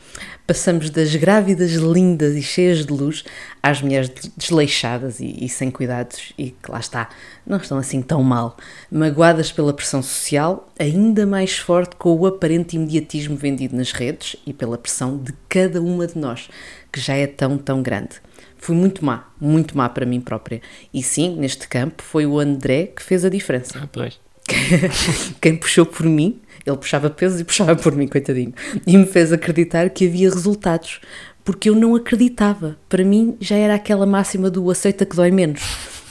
Passamos 0.47 0.91
das 0.91 1.15
grávidas 1.15 1.73
lindas 1.73 2.35
e 2.37 2.43
cheias 2.43 2.87
de 2.87 2.93
luz 2.93 3.25
às 3.63 3.83
mulheres 3.83 4.11
desleixadas 4.37 5.21
e, 5.21 5.45
e, 5.45 5.49
sem 5.49 5.71
cuidados 5.71 6.33
e 6.39 6.51
que 6.51 6.71
lá 6.71 6.81
está, 6.81 7.11
não 7.47 7.59
estão 7.59 7.79
assim 7.79 8.01
tão 8.01 8.23
mal, 8.23 8.57
magoadas 8.91 9.53
pela 9.53 9.73
pressão 9.73 10.03
social, 10.03 10.69
ainda 10.79 11.27
mais 11.27 11.59
forte 11.59 11.97
com 11.97 12.15
o 12.15 12.27
aparente 12.27 12.77
imediatismo 12.77 13.37
vendido 13.37 13.77
nas 13.77 13.93
redes 13.93 14.37
e 14.47 14.53
pela 14.53 14.79
pressão 14.79 15.19
de 15.19 15.33
cada 15.49 15.81
uma 15.81 16.07
de 16.07 16.19
nós, 16.19 16.49
que 16.91 17.01
já 17.01 17.15
é 17.15 17.27
tão, 17.27 17.59
tão 17.59 17.83
grande. 17.83 18.21
Fui 18.63 18.75
muito 18.75 19.05
má, 19.05 19.29
muito 19.41 19.77
má 19.77 19.89
para 19.89 20.07
mim 20.07 20.21
própria. 20.21 20.63
E 20.95 21.03
sim, 21.03 21.37
neste 21.37 21.69
campo 21.69 22.03
foi 22.03 22.25
o 22.25 22.39
André 22.39 22.87
que 22.87 23.03
fez 23.03 23.25
a 23.25 23.29
diferença. 23.29 23.81
Ah, 23.83 23.89
pois. 23.91 24.19
Quem 25.41 25.57
puxou 25.57 25.85
por 25.85 26.07
mim 26.07 26.41
ele 26.67 26.77
puxava 26.77 27.11
pesos 27.11 27.41
e 27.41 27.45
puxava 27.45 27.75
por 27.77 27.95
mim, 27.95 28.07
coitadinho. 28.07 28.55
E 28.87 28.97
me 28.97 29.07
fez 29.07 29.33
acreditar 29.33 29.91
que 29.91 30.07
havia 30.07 30.31
resultados, 30.31 31.01
porque 31.45 31.69
eu 31.69 31.75
não 31.75 31.95
acreditava. 31.95 32.77
Para 32.89 33.05
mim 33.05 33.37
já 33.41 33.57
era 33.57 33.75
aquela 33.75 34.07
máxima 34.07 34.49
do 34.51 34.71
aceita 34.71 35.05
que 35.05 35.17
dói 35.17 35.31
menos. 35.31 35.63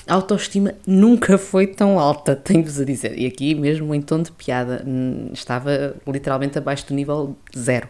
A 0.08 0.16
autoestima 0.16 0.74
nunca 0.86 1.38
foi 1.38 1.68
tão 1.68 1.98
alta, 1.98 2.36
tenho-vos 2.36 2.80
a 2.80 2.84
dizer. 2.84 3.18
E 3.18 3.26
aqui, 3.26 3.56
mesmo 3.56 3.96
em 3.96 4.02
tom 4.02 4.22
de 4.22 4.32
piada, 4.32 4.84
estava 5.32 5.96
literalmente 6.06 6.58
abaixo 6.58 6.88
do 6.88 6.94
nível 6.94 7.38
zero. 7.58 7.88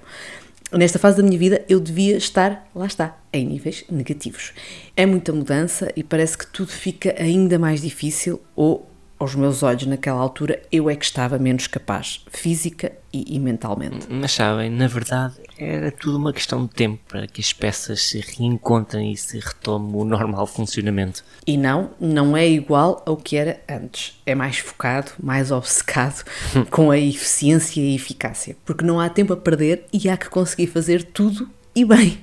Nesta 0.72 0.98
fase 0.98 1.18
da 1.18 1.24
minha 1.24 1.38
vida, 1.38 1.66
eu 1.68 1.80
devia 1.80 2.16
estar, 2.16 2.68
lá 2.74 2.86
está, 2.86 3.18
em 3.34 3.46
níveis 3.46 3.84
negativos. 3.90 4.54
É 4.96 5.06
muita 5.06 5.34
mudança 5.34 5.92
e 5.96 6.04
parece 6.04 6.38
que 6.38 6.48
tudo 6.48 6.72
fica 6.72 7.14
ainda 7.20 7.60
mais 7.60 7.82
difícil 7.82 8.42
ou 8.56 8.90
aos 9.22 9.36
meus 9.36 9.62
olhos 9.62 9.86
naquela 9.86 10.20
altura, 10.20 10.60
eu 10.72 10.90
é 10.90 10.96
que 10.96 11.06
estava 11.06 11.38
menos 11.38 11.68
capaz, 11.68 12.26
física 12.32 12.92
e, 13.14 13.36
e, 13.36 13.40
mentalmente. 13.40 14.08
Mas 14.10 14.32
sabem, 14.32 14.68
na 14.72 14.88
verdade, 14.88 15.36
era 15.64 15.92
tudo 15.92 16.18
uma 16.18 16.34
questão 16.34 16.66
de 16.66 16.72
tempo 16.72 17.00
para 17.08 17.28
que 17.28 17.40
as 17.40 17.54
peças 17.54 18.02
se 18.02 18.20
reencontrem 18.20 19.12
e 19.12 19.18
se 19.18 19.38
retome 19.38 19.96
o 19.96 20.04
normal 20.04 20.48
funcionamento. 20.48 21.24
E 21.46 21.56
não, 21.56 21.92
não 22.00 22.36
é 22.36 22.48
igual 22.50 23.04
ao 23.06 23.16
que 23.16 23.38
era 23.38 23.62
antes. 23.70 24.20
É 24.26 24.34
mais 24.34 24.58
focado, 24.58 25.12
mais 25.22 25.52
obcecado 25.52 26.24
com 26.72 26.90
a 26.90 26.98
eficiência 26.98 27.80
e 27.80 27.96
eficácia. 27.96 28.58
Porque 28.66 28.84
não 28.84 29.00
há 29.00 29.10
tempo 29.10 29.34
a 29.34 29.38
perder 29.38 29.86
e 29.94 30.10
há 30.10 30.18
que 30.18 30.30
conseguir 30.30 30.68
fazer 30.68 31.04
tudo 31.04 31.48
e 31.76 31.86
bem. 31.86 32.18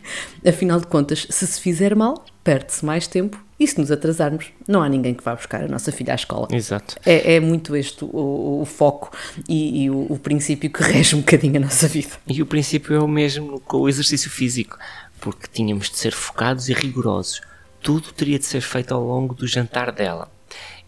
Afinal 0.47 0.81
de 0.81 0.87
contas, 0.87 1.27
se 1.31 1.47
se 1.47 1.61
fizer 1.61 1.95
mal, 1.95 2.25
perde-se 2.49 2.83
mais 2.83 3.07
tempo 3.07 3.39
e 3.61 3.69
se 3.69 3.79
nos 3.79 3.91
atrasarmos, 3.91 4.47
não 4.67 4.83
há 4.83 4.89
ninguém 4.89 5.13
que 5.13 5.23
vá 5.23 5.35
buscar 5.35 5.65
a 5.65 5.69
nossa 5.69 5.93
filha 5.93 6.15
à 6.15 6.17
escola. 6.17 6.49
Exato. 6.51 6.97
É, 7.05 7.35
é 7.35 7.41
muito 7.41 7.77
este 7.77 8.07
o, 8.07 8.63
o 8.63 8.65
foco 8.65 9.13
e, 9.47 9.83
e 9.83 9.91
o, 9.91 10.07
o, 10.09 10.19
princípio 10.19 10.71
que 10.71 10.81
rege 10.83 11.15
um 11.15 11.19
bocadinho 11.19 11.59
a 11.59 11.61
nossa 11.61 11.87
vida. 11.87 12.13
E 12.27 12.41
o 12.41 12.47
princípio 12.47 12.97
é 12.97 13.01
o 13.01 13.07
mesmo 13.07 13.61
com 13.61 13.81
o 13.81 13.89
exercício 13.89 14.31
físico, 14.31 14.79
porque 15.21 15.47
tínhamos 15.53 15.91
de 15.91 15.99
ser 15.99 16.13
focados 16.13 16.71
e 16.71 16.73
rigorosos. 16.73 17.43
Tudo 17.83 18.13
teria 18.13 18.39
de 18.39 18.47
ser 18.47 18.63
feito 18.63 18.95
ao 18.95 19.05
longo 19.05 19.35
do 19.35 19.47
jantar 19.47 19.93
dela. 19.93 20.33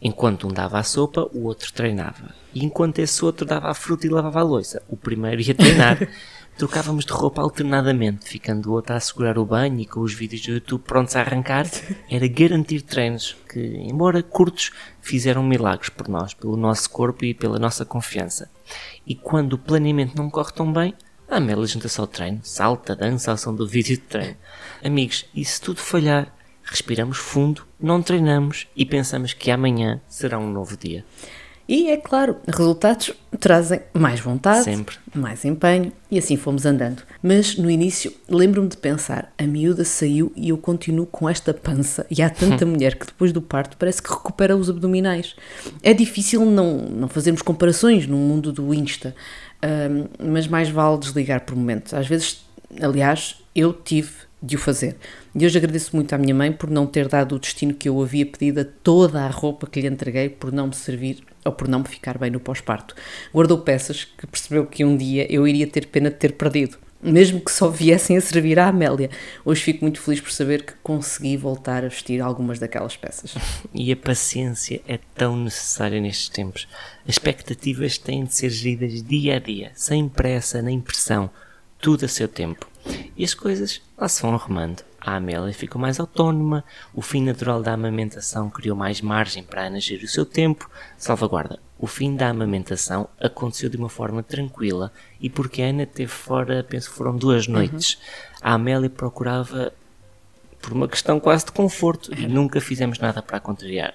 Enquanto 0.00 0.48
um 0.48 0.50
dava 0.50 0.78
a 0.78 0.82
sopa, 0.82 1.28
o 1.34 1.44
outro 1.44 1.70
treinava. 1.74 2.34
E 2.54 2.64
enquanto 2.64 3.00
esse 3.00 3.22
outro 3.22 3.44
dava 3.44 3.68
a 3.68 3.74
fruta 3.74 4.06
e 4.06 4.10
lavava 4.10 4.40
a 4.40 4.44
louça, 4.44 4.82
o 4.88 4.96
primeiro 4.96 5.42
ia 5.42 5.54
treinar. 5.54 5.98
trocávamos 6.60 7.06
de 7.06 7.12
roupa 7.14 7.40
alternadamente, 7.40 8.28
ficando 8.28 8.68
o 8.68 8.74
outro 8.74 8.94
a 8.94 9.00
segurar 9.00 9.38
o 9.38 9.46
banho 9.46 9.80
e 9.80 9.86
com 9.86 10.00
os 10.00 10.12
vídeos 10.12 10.42
do 10.42 10.52
YouTube 10.52 10.82
prontos 10.82 11.16
a 11.16 11.20
arrancar, 11.20 11.64
era 12.10 12.28
garantir 12.28 12.82
treinos 12.82 13.34
que, 13.48 13.58
embora 13.58 14.22
curtos, 14.22 14.70
fizeram 15.00 15.42
milagres 15.42 15.88
por 15.88 16.06
nós, 16.06 16.34
pelo 16.34 16.58
nosso 16.58 16.90
corpo 16.90 17.24
e 17.24 17.32
pela 17.32 17.58
nossa 17.58 17.86
confiança. 17.86 18.50
E 19.06 19.14
quando 19.14 19.54
o 19.54 19.58
planeamento 19.58 20.14
não 20.18 20.28
corre 20.28 20.52
tão 20.52 20.70
bem, 20.70 20.92
a 21.30 21.38
Amélia 21.38 21.64
junta-se 21.64 21.98
ao 21.98 22.06
treino, 22.06 22.40
salta, 22.42 22.94
dança 22.94 23.30
ao 23.30 23.38
som 23.38 23.54
do 23.54 23.66
vídeo 23.66 23.96
de 23.96 24.02
treino. 24.02 24.36
Amigos, 24.84 25.24
e 25.34 25.42
se 25.42 25.58
tudo 25.62 25.80
falhar, 25.80 26.30
respiramos 26.62 27.16
fundo, 27.16 27.66
não 27.80 28.02
treinamos 28.02 28.68
e 28.76 28.84
pensamos 28.84 29.32
que 29.32 29.50
amanhã 29.50 29.98
será 30.06 30.38
um 30.38 30.50
novo 30.50 30.76
dia. 30.76 31.06
E 31.70 31.88
é 31.88 31.96
claro, 31.96 32.34
resultados 32.48 33.12
trazem 33.38 33.80
mais 33.94 34.18
vontade, 34.18 34.64
Sempre. 34.64 34.96
mais 35.14 35.44
empenho 35.44 35.92
e 36.10 36.18
assim 36.18 36.36
fomos 36.36 36.66
andando. 36.66 37.04
Mas 37.22 37.56
no 37.56 37.70
início 37.70 38.12
lembro-me 38.28 38.68
de 38.68 38.76
pensar: 38.76 39.32
a 39.38 39.44
miúda 39.44 39.84
saiu 39.84 40.32
e 40.34 40.48
eu 40.48 40.58
continuo 40.58 41.06
com 41.06 41.28
esta 41.28 41.54
pança. 41.54 42.04
E 42.10 42.20
há 42.22 42.28
tanta 42.28 42.66
mulher 42.66 42.96
que 42.96 43.06
depois 43.06 43.32
do 43.32 43.40
parto 43.40 43.76
parece 43.76 44.02
que 44.02 44.10
recupera 44.10 44.56
os 44.56 44.68
abdominais. 44.68 45.36
É 45.80 45.94
difícil 45.94 46.44
não, 46.44 46.76
não 46.76 47.06
fazermos 47.06 47.40
comparações 47.40 48.04
no 48.04 48.16
mundo 48.16 48.50
do 48.50 48.74
Insta, 48.74 49.14
mas 50.18 50.48
mais 50.48 50.68
vale 50.68 50.98
desligar 50.98 51.42
por 51.42 51.54
momentos. 51.54 51.94
Às 51.94 52.08
vezes, 52.08 52.44
aliás, 52.82 53.36
eu 53.54 53.72
tive 53.72 54.10
de 54.42 54.56
o 54.56 54.58
fazer. 54.58 54.96
E 55.36 55.46
hoje 55.46 55.56
agradeço 55.56 55.94
muito 55.94 56.12
à 56.14 56.18
minha 56.18 56.34
mãe 56.34 56.50
por 56.50 56.68
não 56.68 56.84
ter 56.84 57.06
dado 57.06 57.36
o 57.36 57.38
destino 57.38 57.74
que 57.74 57.88
eu 57.88 58.02
havia 58.02 58.26
pedido 58.26 58.60
a 58.60 58.64
toda 58.64 59.22
a 59.22 59.28
roupa 59.28 59.68
que 59.68 59.80
lhe 59.80 59.86
entreguei 59.86 60.28
por 60.28 60.50
não 60.50 60.66
me 60.66 60.74
servir 60.74 61.29
ou 61.44 61.52
por 61.52 61.68
não 61.68 61.80
me 61.80 61.88
ficar 61.88 62.18
bem 62.18 62.30
no 62.30 62.40
pós-parto. 62.40 62.94
Guardou 63.32 63.58
peças 63.58 64.04
que 64.04 64.26
percebeu 64.26 64.66
que 64.66 64.84
um 64.84 64.96
dia 64.96 65.30
eu 65.32 65.46
iria 65.46 65.66
ter 65.66 65.86
pena 65.86 66.10
de 66.10 66.16
ter 66.16 66.32
perdido, 66.32 66.78
mesmo 67.02 67.40
que 67.40 67.50
só 67.50 67.68
viessem 67.68 68.16
a 68.16 68.20
servir 68.20 68.58
à 68.58 68.68
Amélia. 68.68 69.10
Hoje 69.44 69.62
fico 69.62 69.84
muito 69.84 70.00
feliz 70.00 70.20
por 70.20 70.30
saber 70.30 70.64
que 70.64 70.74
consegui 70.82 71.36
voltar 71.36 71.84
a 71.84 71.88
vestir 71.88 72.20
algumas 72.20 72.58
daquelas 72.58 72.96
peças. 72.96 73.34
E 73.72 73.90
a 73.90 73.96
paciência 73.96 74.82
é 74.86 74.98
tão 75.14 75.36
necessária 75.36 76.00
nestes 76.00 76.28
tempos. 76.28 76.68
As 77.04 77.14
expectativas 77.14 77.96
têm 77.96 78.24
de 78.24 78.34
ser 78.34 78.50
geridas 78.50 79.02
dia 79.02 79.36
a 79.36 79.38
dia, 79.38 79.72
sem 79.74 80.08
pressa 80.08 80.60
nem 80.60 80.80
pressão, 80.80 81.30
tudo 81.80 82.04
a 82.04 82.08
seu 82.08 82.28
tempo. 82.28 82.68
E 83.16 83.24
as 83.24 83.34
coisas 83.34 83.80
lá 83.96 84.08
se 84.08 84.22
vão 84.22 84.34
arrumando. 84.34 84.89
A 85.00 85.16
Amélia 85.16 85.52
ficou 85.54 85.80
mais 85.80 85.98
autónoma, 85.98 86.62
o 86.94 87.00
fim 87.00 87.22
natural 87.22 87.62
da 87.62 87.72
amamentação 87.72 88.50
criou 88.50 88.76
mais 88.76 89.00
margem 89.00 89.42
para 89.42 89.62
a 89.62 89.66
Ana 89.66 89.80
gerir 89.80 90.04
o 90.04 90.08
seu 90.08 90.26
tempo. 90.26 90.68
Salvaguarda, 90.98 91.58
o 91.78 91.86
fim 91.86 92.14
da 92.14 92.28
amamentação 92.28 93.08
aconteceu 93.18 93.70
de 93.70 93.78
uma 93.78 93.88
forma 93.88 94.22
tranquila 94.22 94.92
e 95.18 95.30
porque 95.30 95.62
a 95.62 95.66
Ana 95.66 95.86
teve 95.86 96.12
fora, 96.12 96.62
penso 96.62 96.90
que 96.90 96.96
foram 96.96 97.16
duas 97.16 97.46
uhum. 97.46 97.54
noites, 97.54 97.94
uhum. 97.94 98.00
a 98.42 98.52
Amélia 98.54 98.90
procurava 98.90 99.72
por 100.60 100.72
uma 100.72 100.86
questão 100.86 101.18
quase 101.18 101.46
de 101.46 101.52
conforto 101.52 102.12
e 102.14 102.26
nunca 102.26 102.60
fizemos 102.60 102.98
nada 102.98 103.22
para 103.22 103.38
a 103.38 103.40
contrariar. 103.40 103.94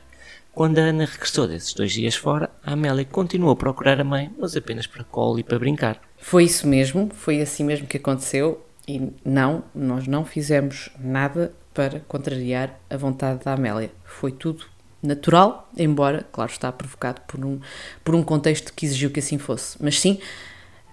Quando 0.52 0.80
a 0.80 0.84
Ana 0.84 1.06
regressou 1.06 1.48
desses 1.48 1.74
dois 1.74 1.92
dias 1.92 2.16
fora, 2.16 2.50
a 2.66 2.74
Amélia 2.74 3.06
continuou 3.06 3.52
a 3.52 3.56
procurar 3.56 4.00
a 4.00 4.04
mãe, 4.04 4.32
mas 4.40 4.56
apenas 4.56 4.88
para 4.88 5.04
colo 5.04 5.38
e 5.38 5.44
para 5.44 5.60
brincar. 5.60 6.02
Foi 6.18 6.46
isso 6.46 6.66
mesmo, 6.66 7.12
foi 7.14 7.42
assim 7.42 7.64
mesmo 7.64 7.86
que 7.86 7.98
aconteceu. 7.98 8.65
E 8.88 9.12
não, 9.24 9.64
nós 9.74 10.08
não 10.08 10.24
fizemos 10.24 10.90
nada 11.00 11.54
para 11.74 12.00
contrariar 12.02 12.80
a 12.90 12.98
vontade 12.98 13.44
da 13.44 13.54
Amélia. 13.54 13.92
Foi 14.04 14.32
tudo 14.32 14.66
natural, 15.02 15.70
embora, 15.78 16.26
claro, 16.32 16.52
está 16.52 16.72
provocado 16.72 17.22
por 17.28 17.44
um, 17.44 17.60
por 18.04 18.16
um 18.16 18.24
contexto 18.24 18.74
que 18.74 18.86
exigiu 18.86 19.12
que 19.12 19.20
assim 19.20 19.38
fosse. 19.38 19.78
Mas 19.82 20.00
sim, 20.00 20.20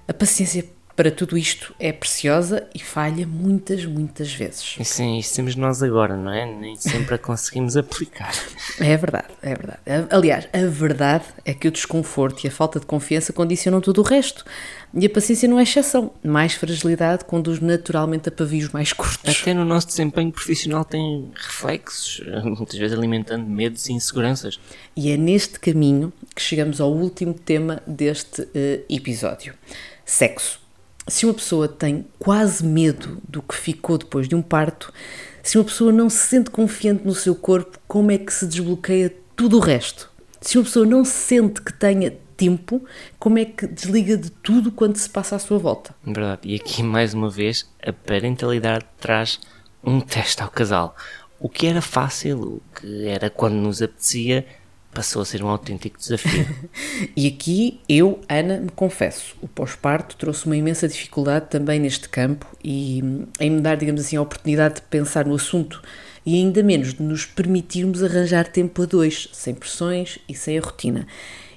a 0.06 0.12
paciência 0.12 0.64
para 1.02 1.10
tudo 1.10 1.36
isto 1.36 1.74
é 1.80 1.90
preciosa 1.90 2.64
e 2.72 2.78
falha 2.78 3.26
muitas, 3.26 3.84
muitas 3.84 4.32
vezes. 4.32 4.76
Sim, 4.84 5.18
isso 5.18 5.34
temos 5.34 5.56
nós 5.56 5.82
agora, 5.82 6.16
não 6.16 6.32
é? 6.32 6.46
Nem 6.46 6.76
sempre 6.76 7.16
a 7.16 7.18
conseguimos 7.18 7.76
aplicar. 7.76 8.32
É 8.80 8.96
verdade, 8.96 9.28
é 9.42 9.54
verdade. 9.54 9.80
Aliás, 10.10 10.48
a 10.52 10.66
verdade 10.66 11.24
é 11.44 11.52
que 11.52 11.68
o 11.68 11.70
desconforto 11.70 12.44
e 12.44 12.48
a 12.48 12.50
falta 12.50 12.80
de 12.80 12.86
confiança 12.86 13.32
condicionam 13.32 13.80
todo 13.80 13.98
o 13.98 14.02
resto. 14.02 14.44
E 14.94 15.04
a 15.04 15.10
paciência 15.10 15.48
não 15.48 15.58
é 15.58 15.62
exceção. 15.62 16.12
Mais 16.22 16.54
fragilidade 16.54 17.24
conduz 17.24 17.60
naturalmente 17.60 18.28
a 18.28 18.32
pavios 18.32 18.70
mais 18.70 18.92
curtos. 18.92 19.40
Até 19.40 19.52
no 19.52 19.64
nosso 19.64 19.88
desempenho 19.88 20.32
profissional 20.32 20.84
tem 20.84 21.30
reflexos, 21.34 22.22
muitas 22.44 22.78
vezes 22.78 22.96
alimentando 22.96 23.46
medos 23.46 23.88
e 23.88 23.92
inseguranças. 23.92 24.58
E 24.96 25.10
é 25.10 25.16
neste 25.16 25.58
caminho 25.60 26.12
que 26.34 26.42
chegamos 26.42 26.80
ao 26.80 26.92
último 26.92 27.34
tema 27.34 27.82
deste 27.86 28.42
uh, 28.42 28.84
episódio: 28.88 29.54
sexo 30.04 30.61
se 31.08 31.26
uma 31.26 31.34
pessoa 31.34 31.68
tem 31.68 32.06
quase 32.18 32.64
medo 32.64 33.18
do 33.28 33.42
que 33.42 33.54
ficou 33.54 33.98
depois 33.98 34.28
de 34.28 34.34
um 34.34 34.42
parto, 34.42 34.92
se 35.42 35.58
uma 35.58 35.64
pessoa 35.64 35.92
não 35.92 36.08
se 36.08 36.18
sente 36.18 36.50
confiante 36.50 37.04
no 37.04 37.14
seu 37.14 37.34
corpo, 37.34 37.78
como 37.88 38.10
é 38.10 38.18
que 38.18 38.32
se 38.32 38.46
desbloqueia 38.46 39.12
tudo 39.34 39.56
o 39.56 39.60
resto? 39.60 40.10
Se 40.40 40.58
uma 40.58 40.64
pessoa 40.64 40.86
não 40.86 41.04
sente 41.04 41.60
que 41.60 41.72
tenha 41.72 42.12
tempo, 42.36 42.84
como 43.18 43.38
é 43.38 43.44
que 43.44 43.66
desliga 43.66 44.16
de 44.16 44.30
tudo 44.30 44.72
quando 44.72 44.96
se 44.96 45.08
passa 45.08 45.36
à 45.36 45.38
sua 45.38 45.58
volta? 45.58 45.94
Verdade. 46.04 46.40
E 46.44 46.54
aqui, 46.54 46.82
mais 46.82 47.14
uma 47.14 47.30
vez, 47.30 47.68
a 47.84 47.92
parentalidade 47.92 48.84
traz 49.00 49.40
um 49.82 50.00
teste 50.00 50.42
ao 50.42 50.50
casal. 50.50 50.96
O 51.38 51.48
que 51.48 51.66
era 51.66 51.82
fácil, 51.82 52.40
o 52.40 52.62
que 52.80 53.06
era 53.06 53.28
quando 53.28 53.54
nos 53.54 53.82
apetecia, 53.82 54.46
passou 54.92 55.22
a 55.22 55.24
ser 55.24 55.42
um 55.42 55.48
autêntico 55.48 55.98
desafio. 55.98 56.46
e 57.16 57.26
aqui 57.26 57.80
eu, 57.88 58.20
Ana, 58.28 58.58
me 58.58 58.70
confesso, 58.70 59.34
o 59.40 59.48
pós-parto 59.48 60.16
trouxe 60.16 60.46
uma 60.46 60.56
imensa 60.56 60.86
dificuldade 60.86 61.46
também 61.48 61.80
neste 61.80 62.08
campo 62.08 62.46
e 62.62 63.02
em 63.40 63.50
me 63.50 63.60
dar, 63.60 63.76
digamos 63.76 64.02
assim, 64.02 64.16
a 64.16 64.22
oportunidade 64.22 64.76
de 64.76 64.82
pensar 64.82 65.24
no 65.24 65.34
assunto 65.34 65.82
e 66.24 66.36
ainda 66.36 66.62
menos 66.62 66.94
de 66.94 67.02
nos 67.02 67.24
permitirmos 67.24 68.02
arranjar 68.02 68.46
tempo 68.46 68.82
a 68.82 68.86
dois, 68.86 69.28
sem 69.32 69.54
pressões 69.54 70.18
e 70.28 70.34
sem 70.34 70.58
a 70.58 70.60
rotina. 70.60 71.06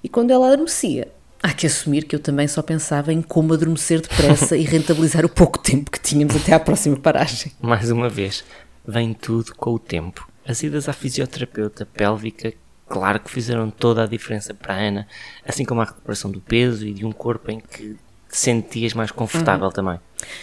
E 0.04 0.10
quando 0.10 0.32
ela 0.32 0.48
adormecia, 0.48 1.08
há 1.44 1.54
que 1.54 1.68
assumir 1.68 2.06
que 2.06 2.16
eu 2.16 2.20
também 2.20 2.48
só 2.48 2.62
pensava 2.62 3.14
em 3.14 3.22
como 3.22 3.54
adormecer 3.54 4.02
depressa 4.02 4.58
e 4.58 4.64
rentabilizar 4.66 5.26
o 5.26 5.30
pouco 5.30 5.60
tempo 5.60 5.92
que 5.92 6.00
tínhamos 6.00 6.36
até 6.36 6.54
à 6.54 6.60
próxima 6.60 6.98
paragem. 6.98 7.52
Mais 7.62 7.92
uma 7.92 8.10
vez, 8.10 8.44
vem 8.88 9.14
tudo 9.14 9.54
com 9.56 9.74
o 9.74 9.80
tempo. 9.80 10.28
As 10.48 10.64
idas 10.64 10.88
à 10.88 10.94
fisioterapeuta 10.94 11.86
pélvica, 11.86 12.54
claro 12.88 13.20
que 13.20 13.30
fizeram 13.30 13.70
toda 13.70 14.04
a 14.04 14.08
diferença 14.08 14.54
para 14.54 14.74
a 14.74 14.78
Ana, 14.78 15.08
assim 15.48 15.66
como 15.66 15.82
a 15.82 15.86
recuperação 15.86 16.32
do 16.32 16.42
peso 16.42 16.86
e 16.86 16.94
de 16.94 17.06
um 17.06 17.12
corpo 17.12 17.52
em 17.52 17.60
que 17.60 17.98
te 18.30 18.38
sentias 18.38 18.94
mais 18.94 19.12
confortável 19.12 19.68
uhum. 19.68 19.72
também. 19.72 20.00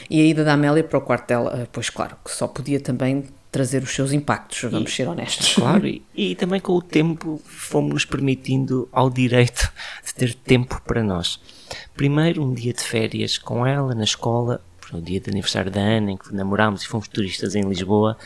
E 0.09 0.21
a 0.21 0.25
ida 0.25 0.45
da 0.45 0.55
Amélia 0.55 0.85
para 0.85 0.99
o 0.99 1.03
quarto 1.03 1.29
dela, 1.29 1.61
eh, 1.61 1.67
pois 1.71 1.91
claro, 1.91 2.17
que 2.25 2.31
só 2.31 2.47
podia 2.47 2.81
também 2.81 3.25
trazer 3.51 3.83
os 3.83 3.91
seus 3.91 4.13
impactos, 4.13 4.63
vamos 4.71 4.91
e, 4.91 4.95
ser 4.95 5.07
honestos. 5.07 5.55
Claro, 5.55 5.87
e, 5.87 6.03
e, 6.17 6.35
também 6.35 6.59
com 6.59 6.73
o 6.73 6.81
tempo 6.81 7.41
fomos-nos 7.45 8.07
permitindo 8.07 8.89
ao 8.91 9.11
direito 9.11 9.71
de 10.05 10.15
ter 10.15 10.35
tempo 10.35 10.81
para 10.87 11.03
nós. 11.03 11.39
Primeiro 11.95 12.43
um 12.43 12.55
dia 12.55 12.73
de 12.73 12.83
férias 12.83 13.37
com 13.37 13.67
ela 13.67 13.95
na 13.95 14.05
escola, 14.05 14.63
no 14.91 15.03
dia 15.03 15.21
de 15.21 15.31
aniversário 15.31 15.71
da 15.71 15.81
Ana, 15.81 16.13
em 16.13 16.17
que 16.17 16.35
namorámos 16.35 16.83
e 16.83 16.87
fomos 16.87 17.09
turistas 17.09 17.55
em 17.55 17.63
Lisboa. 17.63 18.17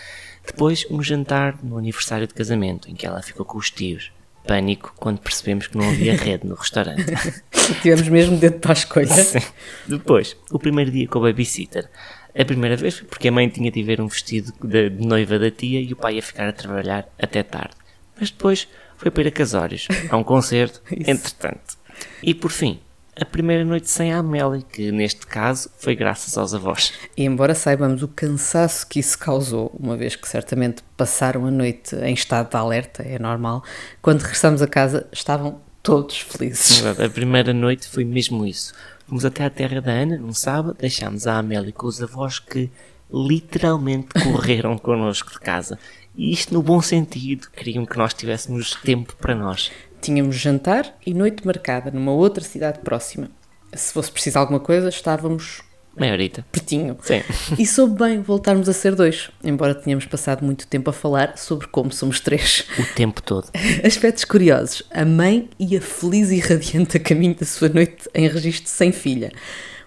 Depois 0.47 0.87
um 0.91 1.03
jantar 1.03 1.59
no 1.62 1.76
aniversário 1.76 2.26
de 2.26 2.35
casamento, 2.35 2.91
em 2.91 2.95
que 2.95 3.07
ela 3.07 3.23
ficou 3.23 3.45
com 3.45 3.59
os 3.59 3.71
tios. 3.71 4.12
Pânico 4.47 4.95
quando 4.97 5.19
percebemos 5.19 5.67
que 5.67 5.76
não 5.76 5.88
havia 5.88 6.15
rede 6.17 6.47
no 6.47 6.55
restaurante. 6.55 7.05
Tivemos 7.83 8.09
mesmo 8.09 8.37
dedo 8.37 8.61
para 8.61 8.73
a 8.73 8.75
escolha. 8.75 9.07
Sim. 9.09 9.41
Depois, 9.87 10.37
o 10.50 10.59
primeiro 10.59 10.91
dia 10.91 11.09
com 11.09 11.19
o 11.19 11.23
babysitter. 11.23 11.91
A 12.38 12.45
primeira 12.45 12.76
vez 12.76 12.99
foi 12.99 13.09
porque 13.09 13.29
a 13.29 13.33
mãe 13.33 13.49
tinha 13.49 13.71
de 13.71 13.83
ver 13.83 14.00
um 14.00 14.07
vestido 14.07 14.53
de 14.62 14.91
noiva 14.91 15.38
da 15.38 15.50
tia 15.50 15.81
e 15.81 15.93
o 15.93 15.97
pai 15.97 16.17
ia 16.17 16.23
ficar 16.23 16.49
a 16.49 16.53
trabalhar 16.53 17.09
até 17.19 17.43
tarde. 17.43 17.75
Mas 18.19 18.31
depois 18.31 18.69
foi 18.97 19.11
para 19.11 19.23
ir 19.23 19.29
a 19.29 19.31
casórios, 19.33 19.88
a 20.09 20.17
um 20.17 20.23
concerto, 20.23 20.81
entretanto. 20.93 21.76
E 22.23 22.35
por 22.35 22.50
fim, 22.50 22.79
a 23.18 23.25
primeira 23.25 23.64
noite 23.64 23.90
sem 23.90 24.12
a 24.12 24.18
Amélia, 24.18 24.62
que 24.62 24.92
neste 24.92 25.26
caso 25.26 25.70
foi 25.78 25.96
graças 25.96 26.37
aos 26.37 26.52
avós. 26.52 26.92
E 27.16 27.25
embora 27.25 27.54
saibamos 27.54 28.02
o 28.02 28.08
cansaço 28.08 28.87
que 28.87 29.00
isso 29.00 29.18
causou, 29.18 29.75
uma 29.78 29.96
vez 29.96 30.14
que 30.14 30.28
certamente 30.28 30.82
passaram 30.96 31.46
a 31.46 31.50
noite 31.50 31.96
em 31.96 32.12
estado 32.12 32.50
de 32.50 32.56
alerta, 32.56 33.02
é 33.02 33.18
normal, 33.18 33.64
quando 34.02 34.20
regressamos 34.20 34.61
a 34.61 34.66
casa 34.66 35.06
estavam 35.11 35.61
todos 35.82 36.18
felizes. 36.18 36.85
A 36.85 37.08
primeira 37.08 37.54
noite 37.54 37.88
foi 37.88 38.04
mesmo 38.04 38.46
isso. 38.46 38.75
Fomos 39.06 39.25
até 39.25 39.44
à 39.44 39.50
terra 39.50 39.80
da 39.80 39.92
Ana 39.92 40.18
num 40.18 40.35
sábado, 40.35 40.76
deixámos 40.78 41.26
a 41.26 41.38
Amélia 41.38 41.73
com 41.73 41.87
os 41.87 42.02
avós 42.02 42.38
que 42.38 42.70
literalmente 43.11 44.08
correram 44.25 44.76
connosco 44.76 45.32
de 45.32 45.40
casa. 45.40 45.78
E 46.16 46.32
isto 46.32 46.52
no 46.52 46.62
bom 46.62 46.82
sentido, 46.82 47.49
queriam 47.54 47.87
que 47.87 47.96
nós 47.96 48.14
tivéssemos 48.14 48.75
tempo 48.75 49.14
para 49.16 49.35
nós. 49.35 49.70
Tínhamos 50.00 50.37
jantar 50.37 50.97
e 51.05 51.12
noite 51.12 51.47
marcada 51.47 51.91
numa 51.91 52.12
outra 52.12 52.45
cidade 52.45 52.81
próxima. 52.81 53.31
Se 53.75 53.93
fosse 53.93 54.11
preciso 54.11 54.38
alguma 54.38 54.61
coisa, 54.61 54.88
estávamos 54.88 55.62
Meia 55.99 56.12
horita. 56.12 56.45
Pertinho. 56.53 56.99
Sim. 57.00 57.23
E 57.59 57.67
soube 57.67 57.99
bem 57.99 58.21
voltarmos 58.21 58.69
a 58.69 58.75
ser 58.75 58.95
dois, 58.95 59.31
embora 59.43 59.75
tenhamos 59.75 60.05
passado 60.05 60.45
muito 60.45 60.67
tempo 60.67 60.91
a 60.91 60.93
falar 60.93 61.38
sobre 61.38 61.67
como 61.69 61.91
somos 61.91 62.21
três. 62.21 62.67
O 62.79 62.85
tempo 62.95 63.23
todo. 63.23 63.49
Aspectos 63.83 64.25
curiosos. 64.26 64.83
A 64.91 65.07
mãe 65.07 65.49
ia 65.59 65.81
feliz 65.81 66.31
e 66.31 66.38
radiante 66.38 66.99
a 66.99 67.00
caminho 67.00 67.35
da 67.35 67.47
sua 67.47 67.71
noite 67.71 68.09
em 68.15 68.29
registro 68.29 68.69
sem 68.69 68.93
filha. 68.93 69.33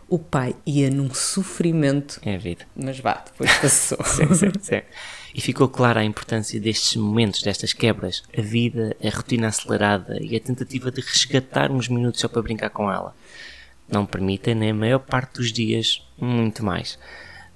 O 0.08 0.18
pai 0.18 0.56
ia 0.66 0.90
num 0.90 1.14
sofrimento. 1.14 2.20
É 2.26 2.34
a 2.34 2.38
vida. 2.40 2.66
Mas 2.76 3.00
vá, 3.00 3.24
depois 3.24 3.56
passou. 3.58 4.04
sim, 4.04 4.34
sim, 4.34 4.52
sim. 4.60 4.82
E 5.34 5.42
ficou 5.42 5.68
clara 5.68 6.02
a 6.02 6.06
importância 6.06 6.60
destes 6.60 6.96
momentos, 6.96 7.42
destas 7.42 7.74
quebras. 7.74 8.24
A 8.38 8.42
vida, 8.42 8.96
a 9.04 9.10
rotina 9.10 9.48
acelerada 9.48 10.18
e 10.22 10.36
a 10.36 10.40
tentativa 10.40 10.92
de 10.92 11.02
resgatar 11.02 11.72
uns 11.72 11.88
minutos 11.88 12.22
só 12.22 12.28
para 12.28 12.42
brincar 12.42 12.70
com 12.70 12.92
ela 12.92 13.14
não 13.92 14.06
permitem, 14.06 14.56
nem 14.56 14.72
a 14.72 14.74
maior 14.74 15.00
parte 15.00 15.34
dos 15.36 15.52
dias, 15.52 16.06
muito 16.18 16.64
mais. 16.64 17.00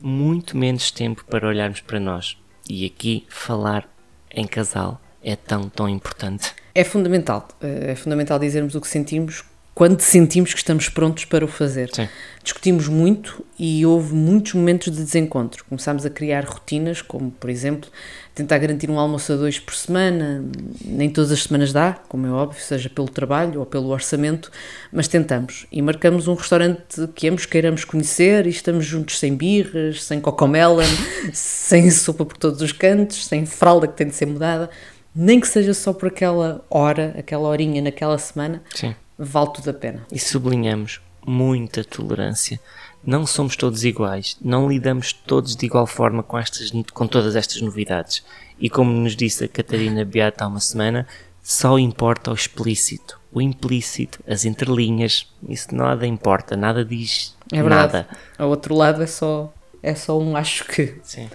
Muito 0.02 0.58
menos 0.58 0.92
tempo 0.92 1.24
para 1.26 1.48
olharmos 1.48 1.82
para 1.82 2.00
nós. 2.00 2.38
E 2.70 2.86
aqui 2.86 3.26
falar 3.30 3.88
em 4.32 4.48
casal 4.48 5.00
é 5.22 5.36
tão, 5.36 5.70
tão 5.70 5.88
importante. 5.88 6.54
É 6.74 6.84
fundamental. 6.84 7.48
Eh, 7.62 7.92
é 7.92 7.96
fundamental 7.96 8.40
dizermos 8.40 8.76
o 8.76 8.82
que 8.82 8.88
sentimos 8.88 9.44
quando 9.74 10.02
sentimos 10.02 10.54
que 10.54 10.60
estamos 10.60 10.88
prontos 10.88 11.26
para 11.26 11.44
o 11.44 11.48
fazer. 11.48 11.90
Sim. 11.94 12.08
Discutimos 12.44 12.88
muito 12.88 13.44
e 13.58 13.86
houve 13.86 14.14
muitos 14.14 14.54
momentos 14.54 14.92
de 14.92 15.04
desencontro. 15.04 15.64
Começámos 15.66 16.06
a 16.06 16.10
criar 16.10 16.46
rotinas, 16.46 17.02
como 17.02 17.32
por 17.32 17.50
exemplo, 17.50 17.90
tentar 18.36 18.60
garantir 18.60 18.92
um 18.92 19.00
almoço 19.00 19.34
a 19.34 19.36
dois 19.36 19.58
por 19.58 19.74
semana. 19.74 20.44
Nem 20.86 21.10
todas 21.10 21.32
as 21.32 21.44
semanas 21.44 21.74
dá, 21.74 21.94
como 22.08 22.28
é 22.28 22.30
óbvio, 22.30 22.62
seja 22.62 22.88
pelo 22.88 23.10
trabalho 23.10 23.62
ou 23.62 23.66
pelo 23.66 23.90
orçamento, 23.90 24.52
mas 24.92 25.08
tentamos. 25.08 25.66
E 25.72 25.82
marcamos 25.82 26.28
um 26.28 26.36
restaurante 26.36 27.08
que 27.16 27.28
ambos 27.28 27.48
queiramos 27.48 27.84
conhecer 27.84 28.46
e 28.46 28.50
estamos 28.50 28.86
juntos 28.86 29.18
sem 29.18 29.36
birras, 29.36 30.04
sem 30.04 30.20
cocomelon, 30.22 30.84
sem 31.34 31.90
sopa 31.90 32.26
por 32.26 32.38
todos 32.38 32.62
os 32.62 32.72
cantos, 32.72 33.26
sem 33.26 33.46
fralda 33.46 33.88
que 33.88 33.98
tem 33.98 34.08
de 34.08 34.16
ser 34.16 34.28
mudada. 34.28 34.70
Nem 35.16 35.40
que 35.40 35.48
seja 35.48 35.74
só 35.74 35.94
por 35.94 36.08
aquela 36.08 36.64
hora, 36.70 37.16
aquela 37.18 37.48
horinha 37.48 37.82
naquela 37.82 38.18
semana. 38.18 38.62
Sim 38.74 38.94
vale 39.24 39.54
tudo 39.54 39.70
a 39.70 39.74
pena. 39.74 40.06
E 40.12 40.20
sublinhamos 40.20 41.02
muita 41.26 41.84
tolerância. 41.84 42.60
Não 43.06 43.26
somos 43.26 43.56
todos 43.56 43.84
iguais, 43.84 44.38
não 44.42 44.70
lidamos 44.70 45.12
todos 45.12 45.56
de 45.56 45.66
igual 45.66 45.86
forma 45.86 46.24
com, 46.24 46.38
estas, 46.38 46.72
com 46.94 47.06
todas 47.06 47.36
estas 47.36 47.62
novidades. 47.62 48.24
E 48.60 48.70
como 48.70 48.92
nos 48.92 49.16
disse 49.16 49.44
a 49.44 49.48
Catarina 49.48 50.06
Beata 50.06 50.46
há 50.46 50.48
uma 50.48 50.62
semana, 50.62 51.06
só 51.42 51.78
importa 51.78 52.32
o 52.32 52.34
explícito. 52.34 53.20
O 53.32 53.42
implícito, 53.42 54.20
as 54.28 54.46
entrelinhas, 54.46 55.28
isso 55.50 55.76
nada 55.76 56.08
importa, 56.08 56.56
nada 56.56 56.86
diz 56.86 57.36
é 57.52 57.62
nada. 57.62 58.08
Ao 58.38 58.50
outro 58.50 58.74
lado 58.76 59.04
é 59.04 59.08
só, 59.08 59.54
é 59.82 59.94
só 59.96 60.18
um 60.20 60.38
acho 60.38 60.66
que. 60.66 60.96
Sim. 61.04 61.30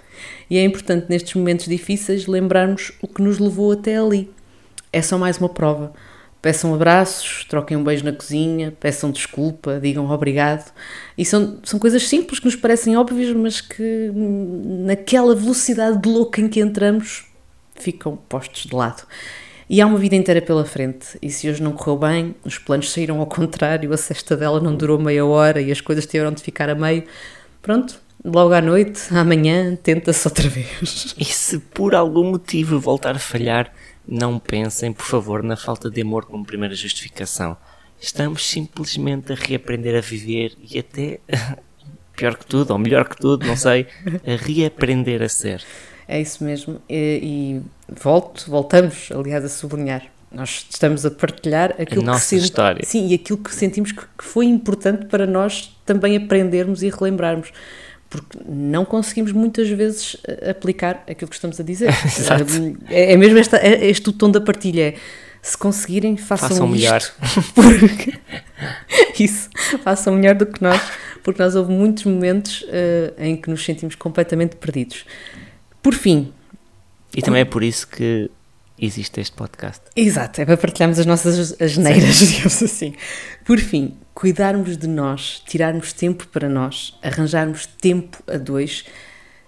E 0.49 0.57
é 0.57 0.63
importante 0.63 1.07
nestes 1.09 1.35
momentos 1.35 1.65
difíceis 1.65 2.25
lembrarmos 2.25 2.91
o 3.01 3.07
que 3.07 3.21
nos 3.21 3.37
levou 3.37 3.71
até 3.71 3.97
ali. 3.97 4.31
É 4.91 5.01
só 5.01 5.17
mais 5.17 5.37
uma 5.37 5.49
prova. 5.49 5.93
Peçam 6.41 6.73
abraços, 6.73 7.45
troquem 7.49 7.75
um 7.75 7.83
beijo 7.83 8.05
na 8.05 8.13
cozinha, 8.13 8.73
peçam 8.79 9.11
desculpa, 9.11 9.79
digam 9.79 10.09
obrigado. 10.09 10.71
E 11.17 11.25
são, 11.25 11.59
são 11.63 11.77
coisas 11.77 12.07
simples 12.07 12.39
que 12.39 12.45
nos 12.45 12.55
parecem 12.55 12.95
óbvias, 12.95 13.35
mas 13.35 13.59
que 13.59 14.11
naquela 14.13 15.35
velocidade 15.35 16.01
de 16.01 16.07
louca 16.07 16.39
em 16.39 16.47
que 16.47 16.61
entramos 16.61 17.25
ficam 17.75 18.15
postos 18.15 18.63
de 18.63 18.73
lado. 18.73 19.05
E 19.69 19.81
há 19.81 19.85
uma 19.85 19.99
vida 19.99 20.15
inteira 20.15 20.41
pela 20.41 20.65
frente, 20.65 21.17
e 21.21 21.29
se 21.29 21.47
hoje 21.47 21.61
não 21.61 21.73
correu 21.73 21.95
bem, 21.95 22.35
os 22.43 22.57
planos 22.57 22.91
saíram 22.91 23.19
ao 23.19 23.27
contrário, 23.27 23.93
a 23.93 23.97
cesta 23.97 24.35
dela 24.35 24.59
não 24.59 24.75
durou 24.75 24.97
meia 24.97 25.23
hora 25.23 25.61
e 25.61 25.71
as 25.71 25.79
coisas 25.79 26.07
tiveram 26.07 26.31
de 26.31 26.41
ficar 26.41 26.69
a 26.71 26.75
meio, 26.75 27.03
pronto, 27.61 28.01
logo 28.25 28.51
à 28.51 28.61
noite, 28.61 29.01
amanhã, 29.11 29.75
tenta-se 29.75 30.27
outra 30.27 30.49
vez. 30.49 31.13
E 31.19 31.25
se 31.25 31.59
por 31.59 31.93
algum 31.93 32.31
motivo 32.31 32.79
voltar 32.79 33.15
a 33.15 33.19
falhar, 33.19 33.71
não 34.09 34.39
pensem, 34.39 34.91
por 34.91 35.05
favor, 35.05 35.43
na 35.43 35.55
falta 35.55 35.89
de 35.89 36.01
amor 36.01 36.25
como 36.25 36.43
primeira 36.45 36.73
justificação. 36.73 37.55
Estamos 38.01 38.47
simplesmente 38.49 39.31
a 39.33 39.35
reaprender 39.35 39.95
a 39.95 40.01
viver 40.01 40.53
e 40.71 40.79
até, 40.79 41.19
pior 42.15 42.35
que 42.37 42.45
tudo, 42.45 42.71
ou 42.71 42.79
melhor 42.79 43.07
que 43.07 43.17
tudo, 43.17 43.45
não 43.45 43.55
sei, 43.55 43.87
a 44.25 44.35
reaprender 44.35 45.21
a 45.21 45.29
ser. 45.29 45.63
É 46.07 46.19
isso 46.19 46.43
mesmo. 46.43 46.81
E, 46.89 47.19
e 47.21 47.93
volto, 47.93 48.49
voltamos, 48.49 49.09
aliás, 49.11 49.45
a 49.45 49.49
sublinhar. 49.49 50.03
Nós 50.31 50.67
estamos 50.69 51.05
a 51.05 51.11
partilhar 51.11 51.75
aquilo 51.79 52.01
a 52.01 52.05
nossa 52.05 52.19
senti- 52.25 52.43
história. 52.45 52.85
Sim, 52.85 53.07
e 53.09 53.13
aquilo 53.15 53.37
que 53.39 53.53
sentimos 53.53 53.91
que 53.91 54.03
foi 54.19 54.45
importante 54.45 55.05
para 55.07 55.25
nós 55.27 55.75
também 55.85 56.15
aprendermos 56.15 56.81
e 56.83 56.89
relembrarmos 56.89 57.51
porque 58.09 58.39
não 58.47 58.83
conseguimos 58.85 59.31
muitas 59.31 59.69
vezes 59.69 60.17
eh, 60.27 60.49
aplicar 60.49 61.03
aquilo 61.07 61.29
que 61.29 61.35
estamos 61.35 61.59
a 61.59 61.63
dizer. 61.63 61.89
é, 62.89 63.13
é 63.13 63.17
mesmo 63.17 63.37
esta, 63.37 63.57
é 63.57 63.85
este 63.87 64.09
o 64.09 64.13
tom 64.13 64.31
da 64.31 64.41
partilha. 64.41 64.89
É, 64.89 64.95
se 65.41 65.57
conseguirem, 65.57 66.17
façam, 66.17 66.49
façam 66.49 66.67
melhor. 66.67 67.01
Porque, 67.55 68.13
isso, 69.23 69.49
façam 69.83 70.15
melhor 70.15 70.35
do 70.35 70.45
que 70.45 70.61
nós, 70.61 70.81
porque 71.23 71.41
nós 71.41 71.55
houve 71.55 71.71
muitos 71.71 72.03
momentos 72.05 72.61
uh, 72.63 73.13
em 73.17 73.37
que 73.37 73.49
nos 73.49 73.63
sentimos 73.63 73.95
completamente 73.95 74.55
perdidos. 74.55 75.05
Por 75.81 75.93
fim. 75.93 76.33
E 77.15 77.21
também 77.21 77.41
é 77.41 77.45
por 77.45 77.63
isso 77.63 77.87
que 77.87 78.29
existe 78.77 79.19
este 79.19 79.35
podcast. 79.35 79.81
Exato, 79.95 80.41
é 80.41 80.45
para 80.45 80.57
partilharmos 80.57 80.99
as 80.99 81.05
nossas 81.05 81.59
asneiras, 81.61 82.17
digamos 82.19 82.61
assim. 82.63 82.93
Por 83.45 83.59
fim, 83.59 83.97
cuidarmos 84.19 84.75
de 84.75 84.85
nós, 84.85 85.41
tirarmos 85.47 85.93
tempo 85.93 86.27
para 86.27 86.49
nós, 86.49 86.93
arranjarmos 87.01 87.65
tempo 87.65 88.21
a 88.27 88.35
dois, 88.35 88.83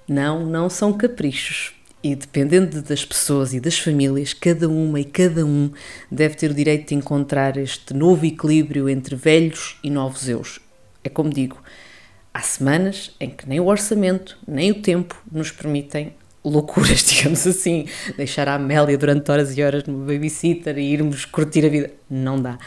não, 0.07 0.45
não 0.45 0.69
são 0.69 0.93
caprichos. 0.93 1.73
E 2.01 2.15
dependendo 2.15 2.81
das 2.81 3.03
pessoas 3.03 3.53
e 3.53 3.59
das 3.59 3.77
famílias, 3.77 4.33
cada 4.33 4.69
uma 4.69 4.97
e 5.01 5.03
cada 5.03 5.45
um 5.45 5.69
deve 6.09 6.35
ter 6.35 6.51
o 6.51 6.53
direito 6.53 6.87
de 6.87 6.95
encontrar 6.95 7.57
este 7.57 7.93
novo 7.93 8.25
equilíbrio 8.25 8.87
entre 8.87 9.13
velhos 9.13 9.77
e 9.83 9.89
novos 9.89 10.29
eus. 10.29 10.61
É 11.03 11.09
como 11.09 11.29
digo, 11.29 11.61
há 12.33 12.41
semanas 12.41 13.13
em 13.19 13.29
que 13.29 13.49
nem 13.49 13.59
o 13.59 13.67
orçamento, 13.67 14.37
nem 14.47 14.71
o 14.71 14.81
tempo 14.81 15.21
nos 15.29 15.51
permitem 15.51 16.13
loucuras, 16.45 17.03
digamos 17.11 17.45
assim. 17.45 17.87
Deixar 18.15 18.47
a 18.47 18.55
Amélia 18.55 18.97
durante 18.97 19.29
horas 19.29 19.57
e 19.57 19.61
horas 19.61 19.83
no 19.83 20.05
babysitter 20.05 20.77
e 20.77 20.93
irmos 20.93 21.25
curtir 21.25 21.65
a 21.65 21.69
vida. 21.69 21.91
Não 22.09 22.41
dá. 22.41 22.57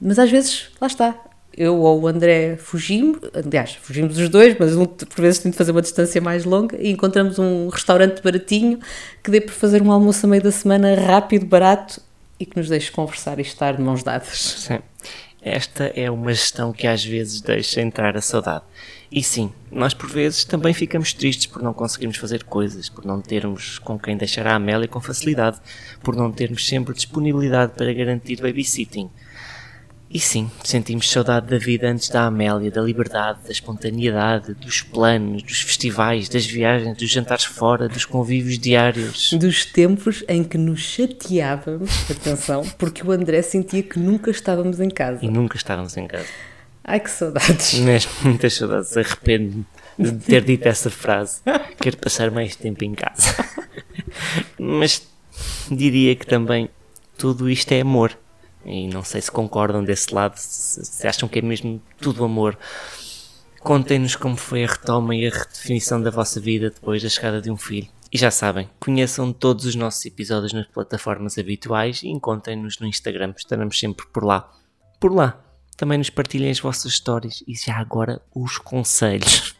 Mas 0.00 0.18
às 0.18 0.30
vezes, 0.30 0.70
lá 0.80 0.88
está, 0.88 1.14
eu 1.56 1.76
ou 1.76 2.02
o 2.02 2.06
André 2.06 2.56
fugimos, 2.56 3.18
aliás, 3.34 3.74
fugimos 3.74 4.18
os 4.18 4.28
dois, 4.28 4.56
mas 4.58 4.76
um, 4.76 4.86
por 4.86 5.20
vezes 5.20 5.40
tem 5.40 5.50
de 5.50 5.56
fazer 5.56 5.72
uma 5.72 5.82
distância 5.82 6.20
mais 6.20 6.44
longa 6.44 6.76
e 6.80 6.90
encontramos 6.90 7.38
um 7.38 7.68
restaurante 7.68 8.22
baratinho 8.22 8.78
que 9.22 9.30
dê 9.30 9.40
para 9.40 9.54
fazer 9.54 9.82
um 9.82 9.92
almoço 9.92 10.26
a 10.26 10.28
meio 10.28 10.42
da 10.42 10.52
semana 10.52 10.94
rápido, 10.94 11.46
barato 11.46 12.00
e 12.38 12.46
que 12.46 12.56
nos 12.56 12.68
deixe 12.68 12.90
conversar 12.90 13.38
e 13.38 13.42
estar 13.42 13.76
de 13.76 13.82
mãos 13.82 14.02
dadas. 14.02 14.36
Sim. 14.36 14.78
Esta 15.44 15.84
é 15.96 16.08
uma 16.08 16.32
gestão 16.32 16.72
que 16.72 16.86
às 16.86 17.04
vezes 17.04 17.40
deixa 17.40 17.80
entrar 17.80 18.16
a 18.16 18.20
saudade. 18.20 18.62
E 19.10 19.22
sim, 19.22 19.52
nós 19.70 19.92
por 19.92 20.08
vezes 20.08 20.44
também 20.44 20.72
ficamos 20.72 21.12
tristes 21.12 21.46
por 21.46 21.60
não 21.60 21.74
conseguirmos 21.74 22.16
fazer 22.16 22.44
coisas, 22.44 22.88
por 22.88 23.04
não 23.04 23.20
termos 23.20 23.78
com 23.80 23.98
quem 23.98 24.16
deixar 24.16 24.46
a 24.46 24.54
Amélia 24.54 24.86
com 24.86 25.00
facilidade, 25.00 25.60
por 26.02 26.14
não 26.14 26.30
termos 26.30 26.66
sempre 26.66 26.94
disponibilidade 26.94 27.72
para 27.76 27.92
garantir 27.92 28.40
babysitting. 28.40 29.10
E 30.12 30.20
sim, 30.20 30.50
sentimos 30.62 31.10
saudade 31.10 31.46
da 31.46 31.56
vida 31.56 31.88
antes 31.88 32.10
da 32.10 32.26
Amélia, 32.26 32.70
da 32.70 32.82
liberdade, 32.82 33.38
da 33.44 33.50
espontaneidade, 33.50 34.52
dos 34.52 34.82
planos, 34.82 35.42
dos 35.42 35.62
festivais, 35.62 36.28
das 36.28 36.44
viagens, 36.44 36.98
dos 36.98 37.08
jantares 37.08 37.46
fora, 37.46 37.88
dos 37.88 38.04
convívios 38.04 38.58
diários. 38.58 39.32
Dos 39.32 39.64
tempos 39.64 40.22
em 40.28 40.44
que 40.44 40.58
nos 40.58 40.80
chateávamos, 40.80 42.10
atenção, 42.10 42.62
porque 42.76 43.02
o 43.02 43.10
André 43.10 43.40
sentia 43.40 43.82
que 43.82 43.98
nunca 43.98 44.30
estávamos 44.30 44.80
em 44.80 44.90
casa. 44.90 45.24
E 45.24 45.30
nunca 45.30 45.56
estávamos 45.56 45.96
em 45.96 46.06
casa. 46.06 46.28
Ai 46.84 47.00
que 47.00 47.10
saudades. 47.10 47.72
Mesmo, 47.80 48.12
muitas 48.22 48.52
saudades. 48.52 48.94
Arrependo-me 48.94 49.64
de 49.98 50.12
ter 50.12 50.44
dito 50.44 50.66
essa 50.66 50.90
frase. 50.90 51.40
Quero 51.80 51.96
passar 51.96 52.30
mais 52.30 52.54
tempo 52.54 52.84
em 52.84 52.92
casa. 52.94 53.34
Mas 54.60 55.08
diria 55.70 56.14
que 56.14 56.26
também 56.26 56.68
tudo 57.16 57.48
isto 57.48 57.72
é 57.72 57.80
amor. 57.80 58.14
E 58.64 58.88
não 58.88 59.02
sei 59.02 59.20
se 59.20 59.30
concordam 59.30 59.82
desse 59.84 60.14
lado, 60.14 60.34
se, 60.36 61.06
acham 61.06 61.28
que 61.28 61.38
é 61.38 61.42
mesmo 61.42 61.80
tudo 62.00 62.24
amor. 62.24 62.58
Contem-nos 63.60 64.16
como 64.16 64.36
foi 64.36 64.64
a 64.64 64.68
retoma 64.68 65.14
e 65.14 65.26
a 65.26 65.30
redefinição 65.30 66.00
da 66.00 66.10
vossa 66.10 66.40
vida 66.40 66.70
depois 66.70 67.02
da 67.02 67.08
chegada 67.08 67.40
de 67.40 67.50
um 67.50 67.56
filho. 67.56 67.88
E 68.12 68.18
já 68.18 68.30
sabem, 68.30 68.68
conheçam 68.78 69.32
todos 69.32 69.64
os 69.64 69.74
nossos 69.74 70.04
episódios 70.04 70.52
nas 70.52 70.66
plataformas 70.66 71.38
habituais 71.38 72.02
e 72.02 72.08
encontrem-nos 72.08 72.78
no 72.78 72.86
Instagram, 72.86 73.32
estaremos 73.36 73.78
sempre 73.78 74.06
por 74.12 74.24
lá. 74.24 74.52
Por 75.00 75.14
lá. 75.14 75.42
Também 75.76 75.98
nos 75.98 76.10
partilhem 76.10 76.50
as 76.50 76.60
vossas 76.60 76.92
histórias 76.92 77.42
e 77.48 77.54
já 77.54 77.76
agora 77.76 78.20
os 78.34 78.58
conselhos. 78.58 79.56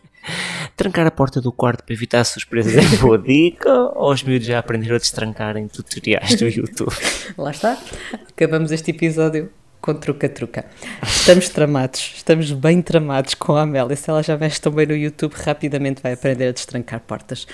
Trancar 0.82 1.06
a 1.06 1.12
porta 1.12 1.40
do 1.40 1.52
quarto 1.52 1.84
para 1.84 1.94
evitar 1.94 2.24
surpresas 2.24 2.74
é 2.74 2.96
boa 2.96 3.16
dica 3.16 3.72
ou 3.72 4.12
os 4.12 4.24
miúdos 4.24 4.48
já 4.48 4.58
aprenderam 4.58 4.96
a 4.96 4.98
destrancar 4.98 5.56
em 5.56 5.68
tutoriais 5.68 6.34
do 6.34 6.48
YouTube? 6.48 6.92
Lá 7.38 7.52
está. 7.52 7.78
Acabamos 8.28 8.72
este 8.72 8.90
episódio 8.90 9.48
com 9.80 9.94
truca-truca. 9.94 10.64
Estamos 11.00 11.48
tramados, 11.50 12.14
estamos 12.16 12.50
bem 12.50 12.82
tramados 12.82 13.34
com 13.34 13.54
a 13.54 13.62
Amélia. 13.62 13.94
Se 13.94 14.10
ela 14.10 14.24
já 14.24 14.36
mexe 14.36 14.60
tão 14.60 14.72
bem 14.72 14.84
no 14.84 14.96
YouTube, 14.96 15.34
rapidamente 15.34 16.02
vai 16.02 16.14
aprender 16.14 16.48
a 16.48 16.50
destrancar 16.52 16.98
portas. 16.98 17.46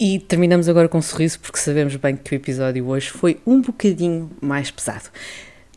E 0.00 0.18
terminamos 0.18 0.66
agora 0.66 0.88
com 0.88 0.96
um 0.96 1.02
sorriso 1.02 1.38
porque 1.38 1.58
sabemos 1.58 1.94
bem 1.96 2.16
que 2.16 2.34
o 2.34 2.36
episódio 2.36 2.88
hoje 2.88 3.10
foi 3.10 3.38
um 3.46 3.60
bocadinho 3.60 4.30
mais 4.40 4.70
pesado. 4.70 5.10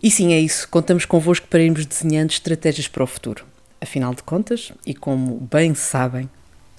E 0.01 0.09
sim, 0.09 0.31
é 0.31 0.39
isso. 0.39 0.65
Contamos 0.69 1.03
convosco 1.03 1.45
para 1.49 1.61
irmos 1.61 1.85
desenhando 1.85 2.29
estratégias 2.29 2.87
para 2.87 3.03
o 3.03 3.07
futuro. 3.07 3.43
Afinal 3.81 4.15
de 4.15 4.23
contas, 4.23 4.71
e 4.85 4.93
como 4.93 5.45
bem 5.51 5.75
sabem, 5.75 6.29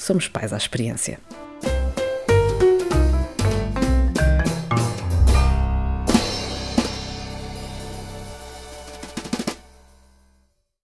somos 0.01 0.29
pais 0.29 0.53
à 0.53 0.57
experiência. 0.57 1.19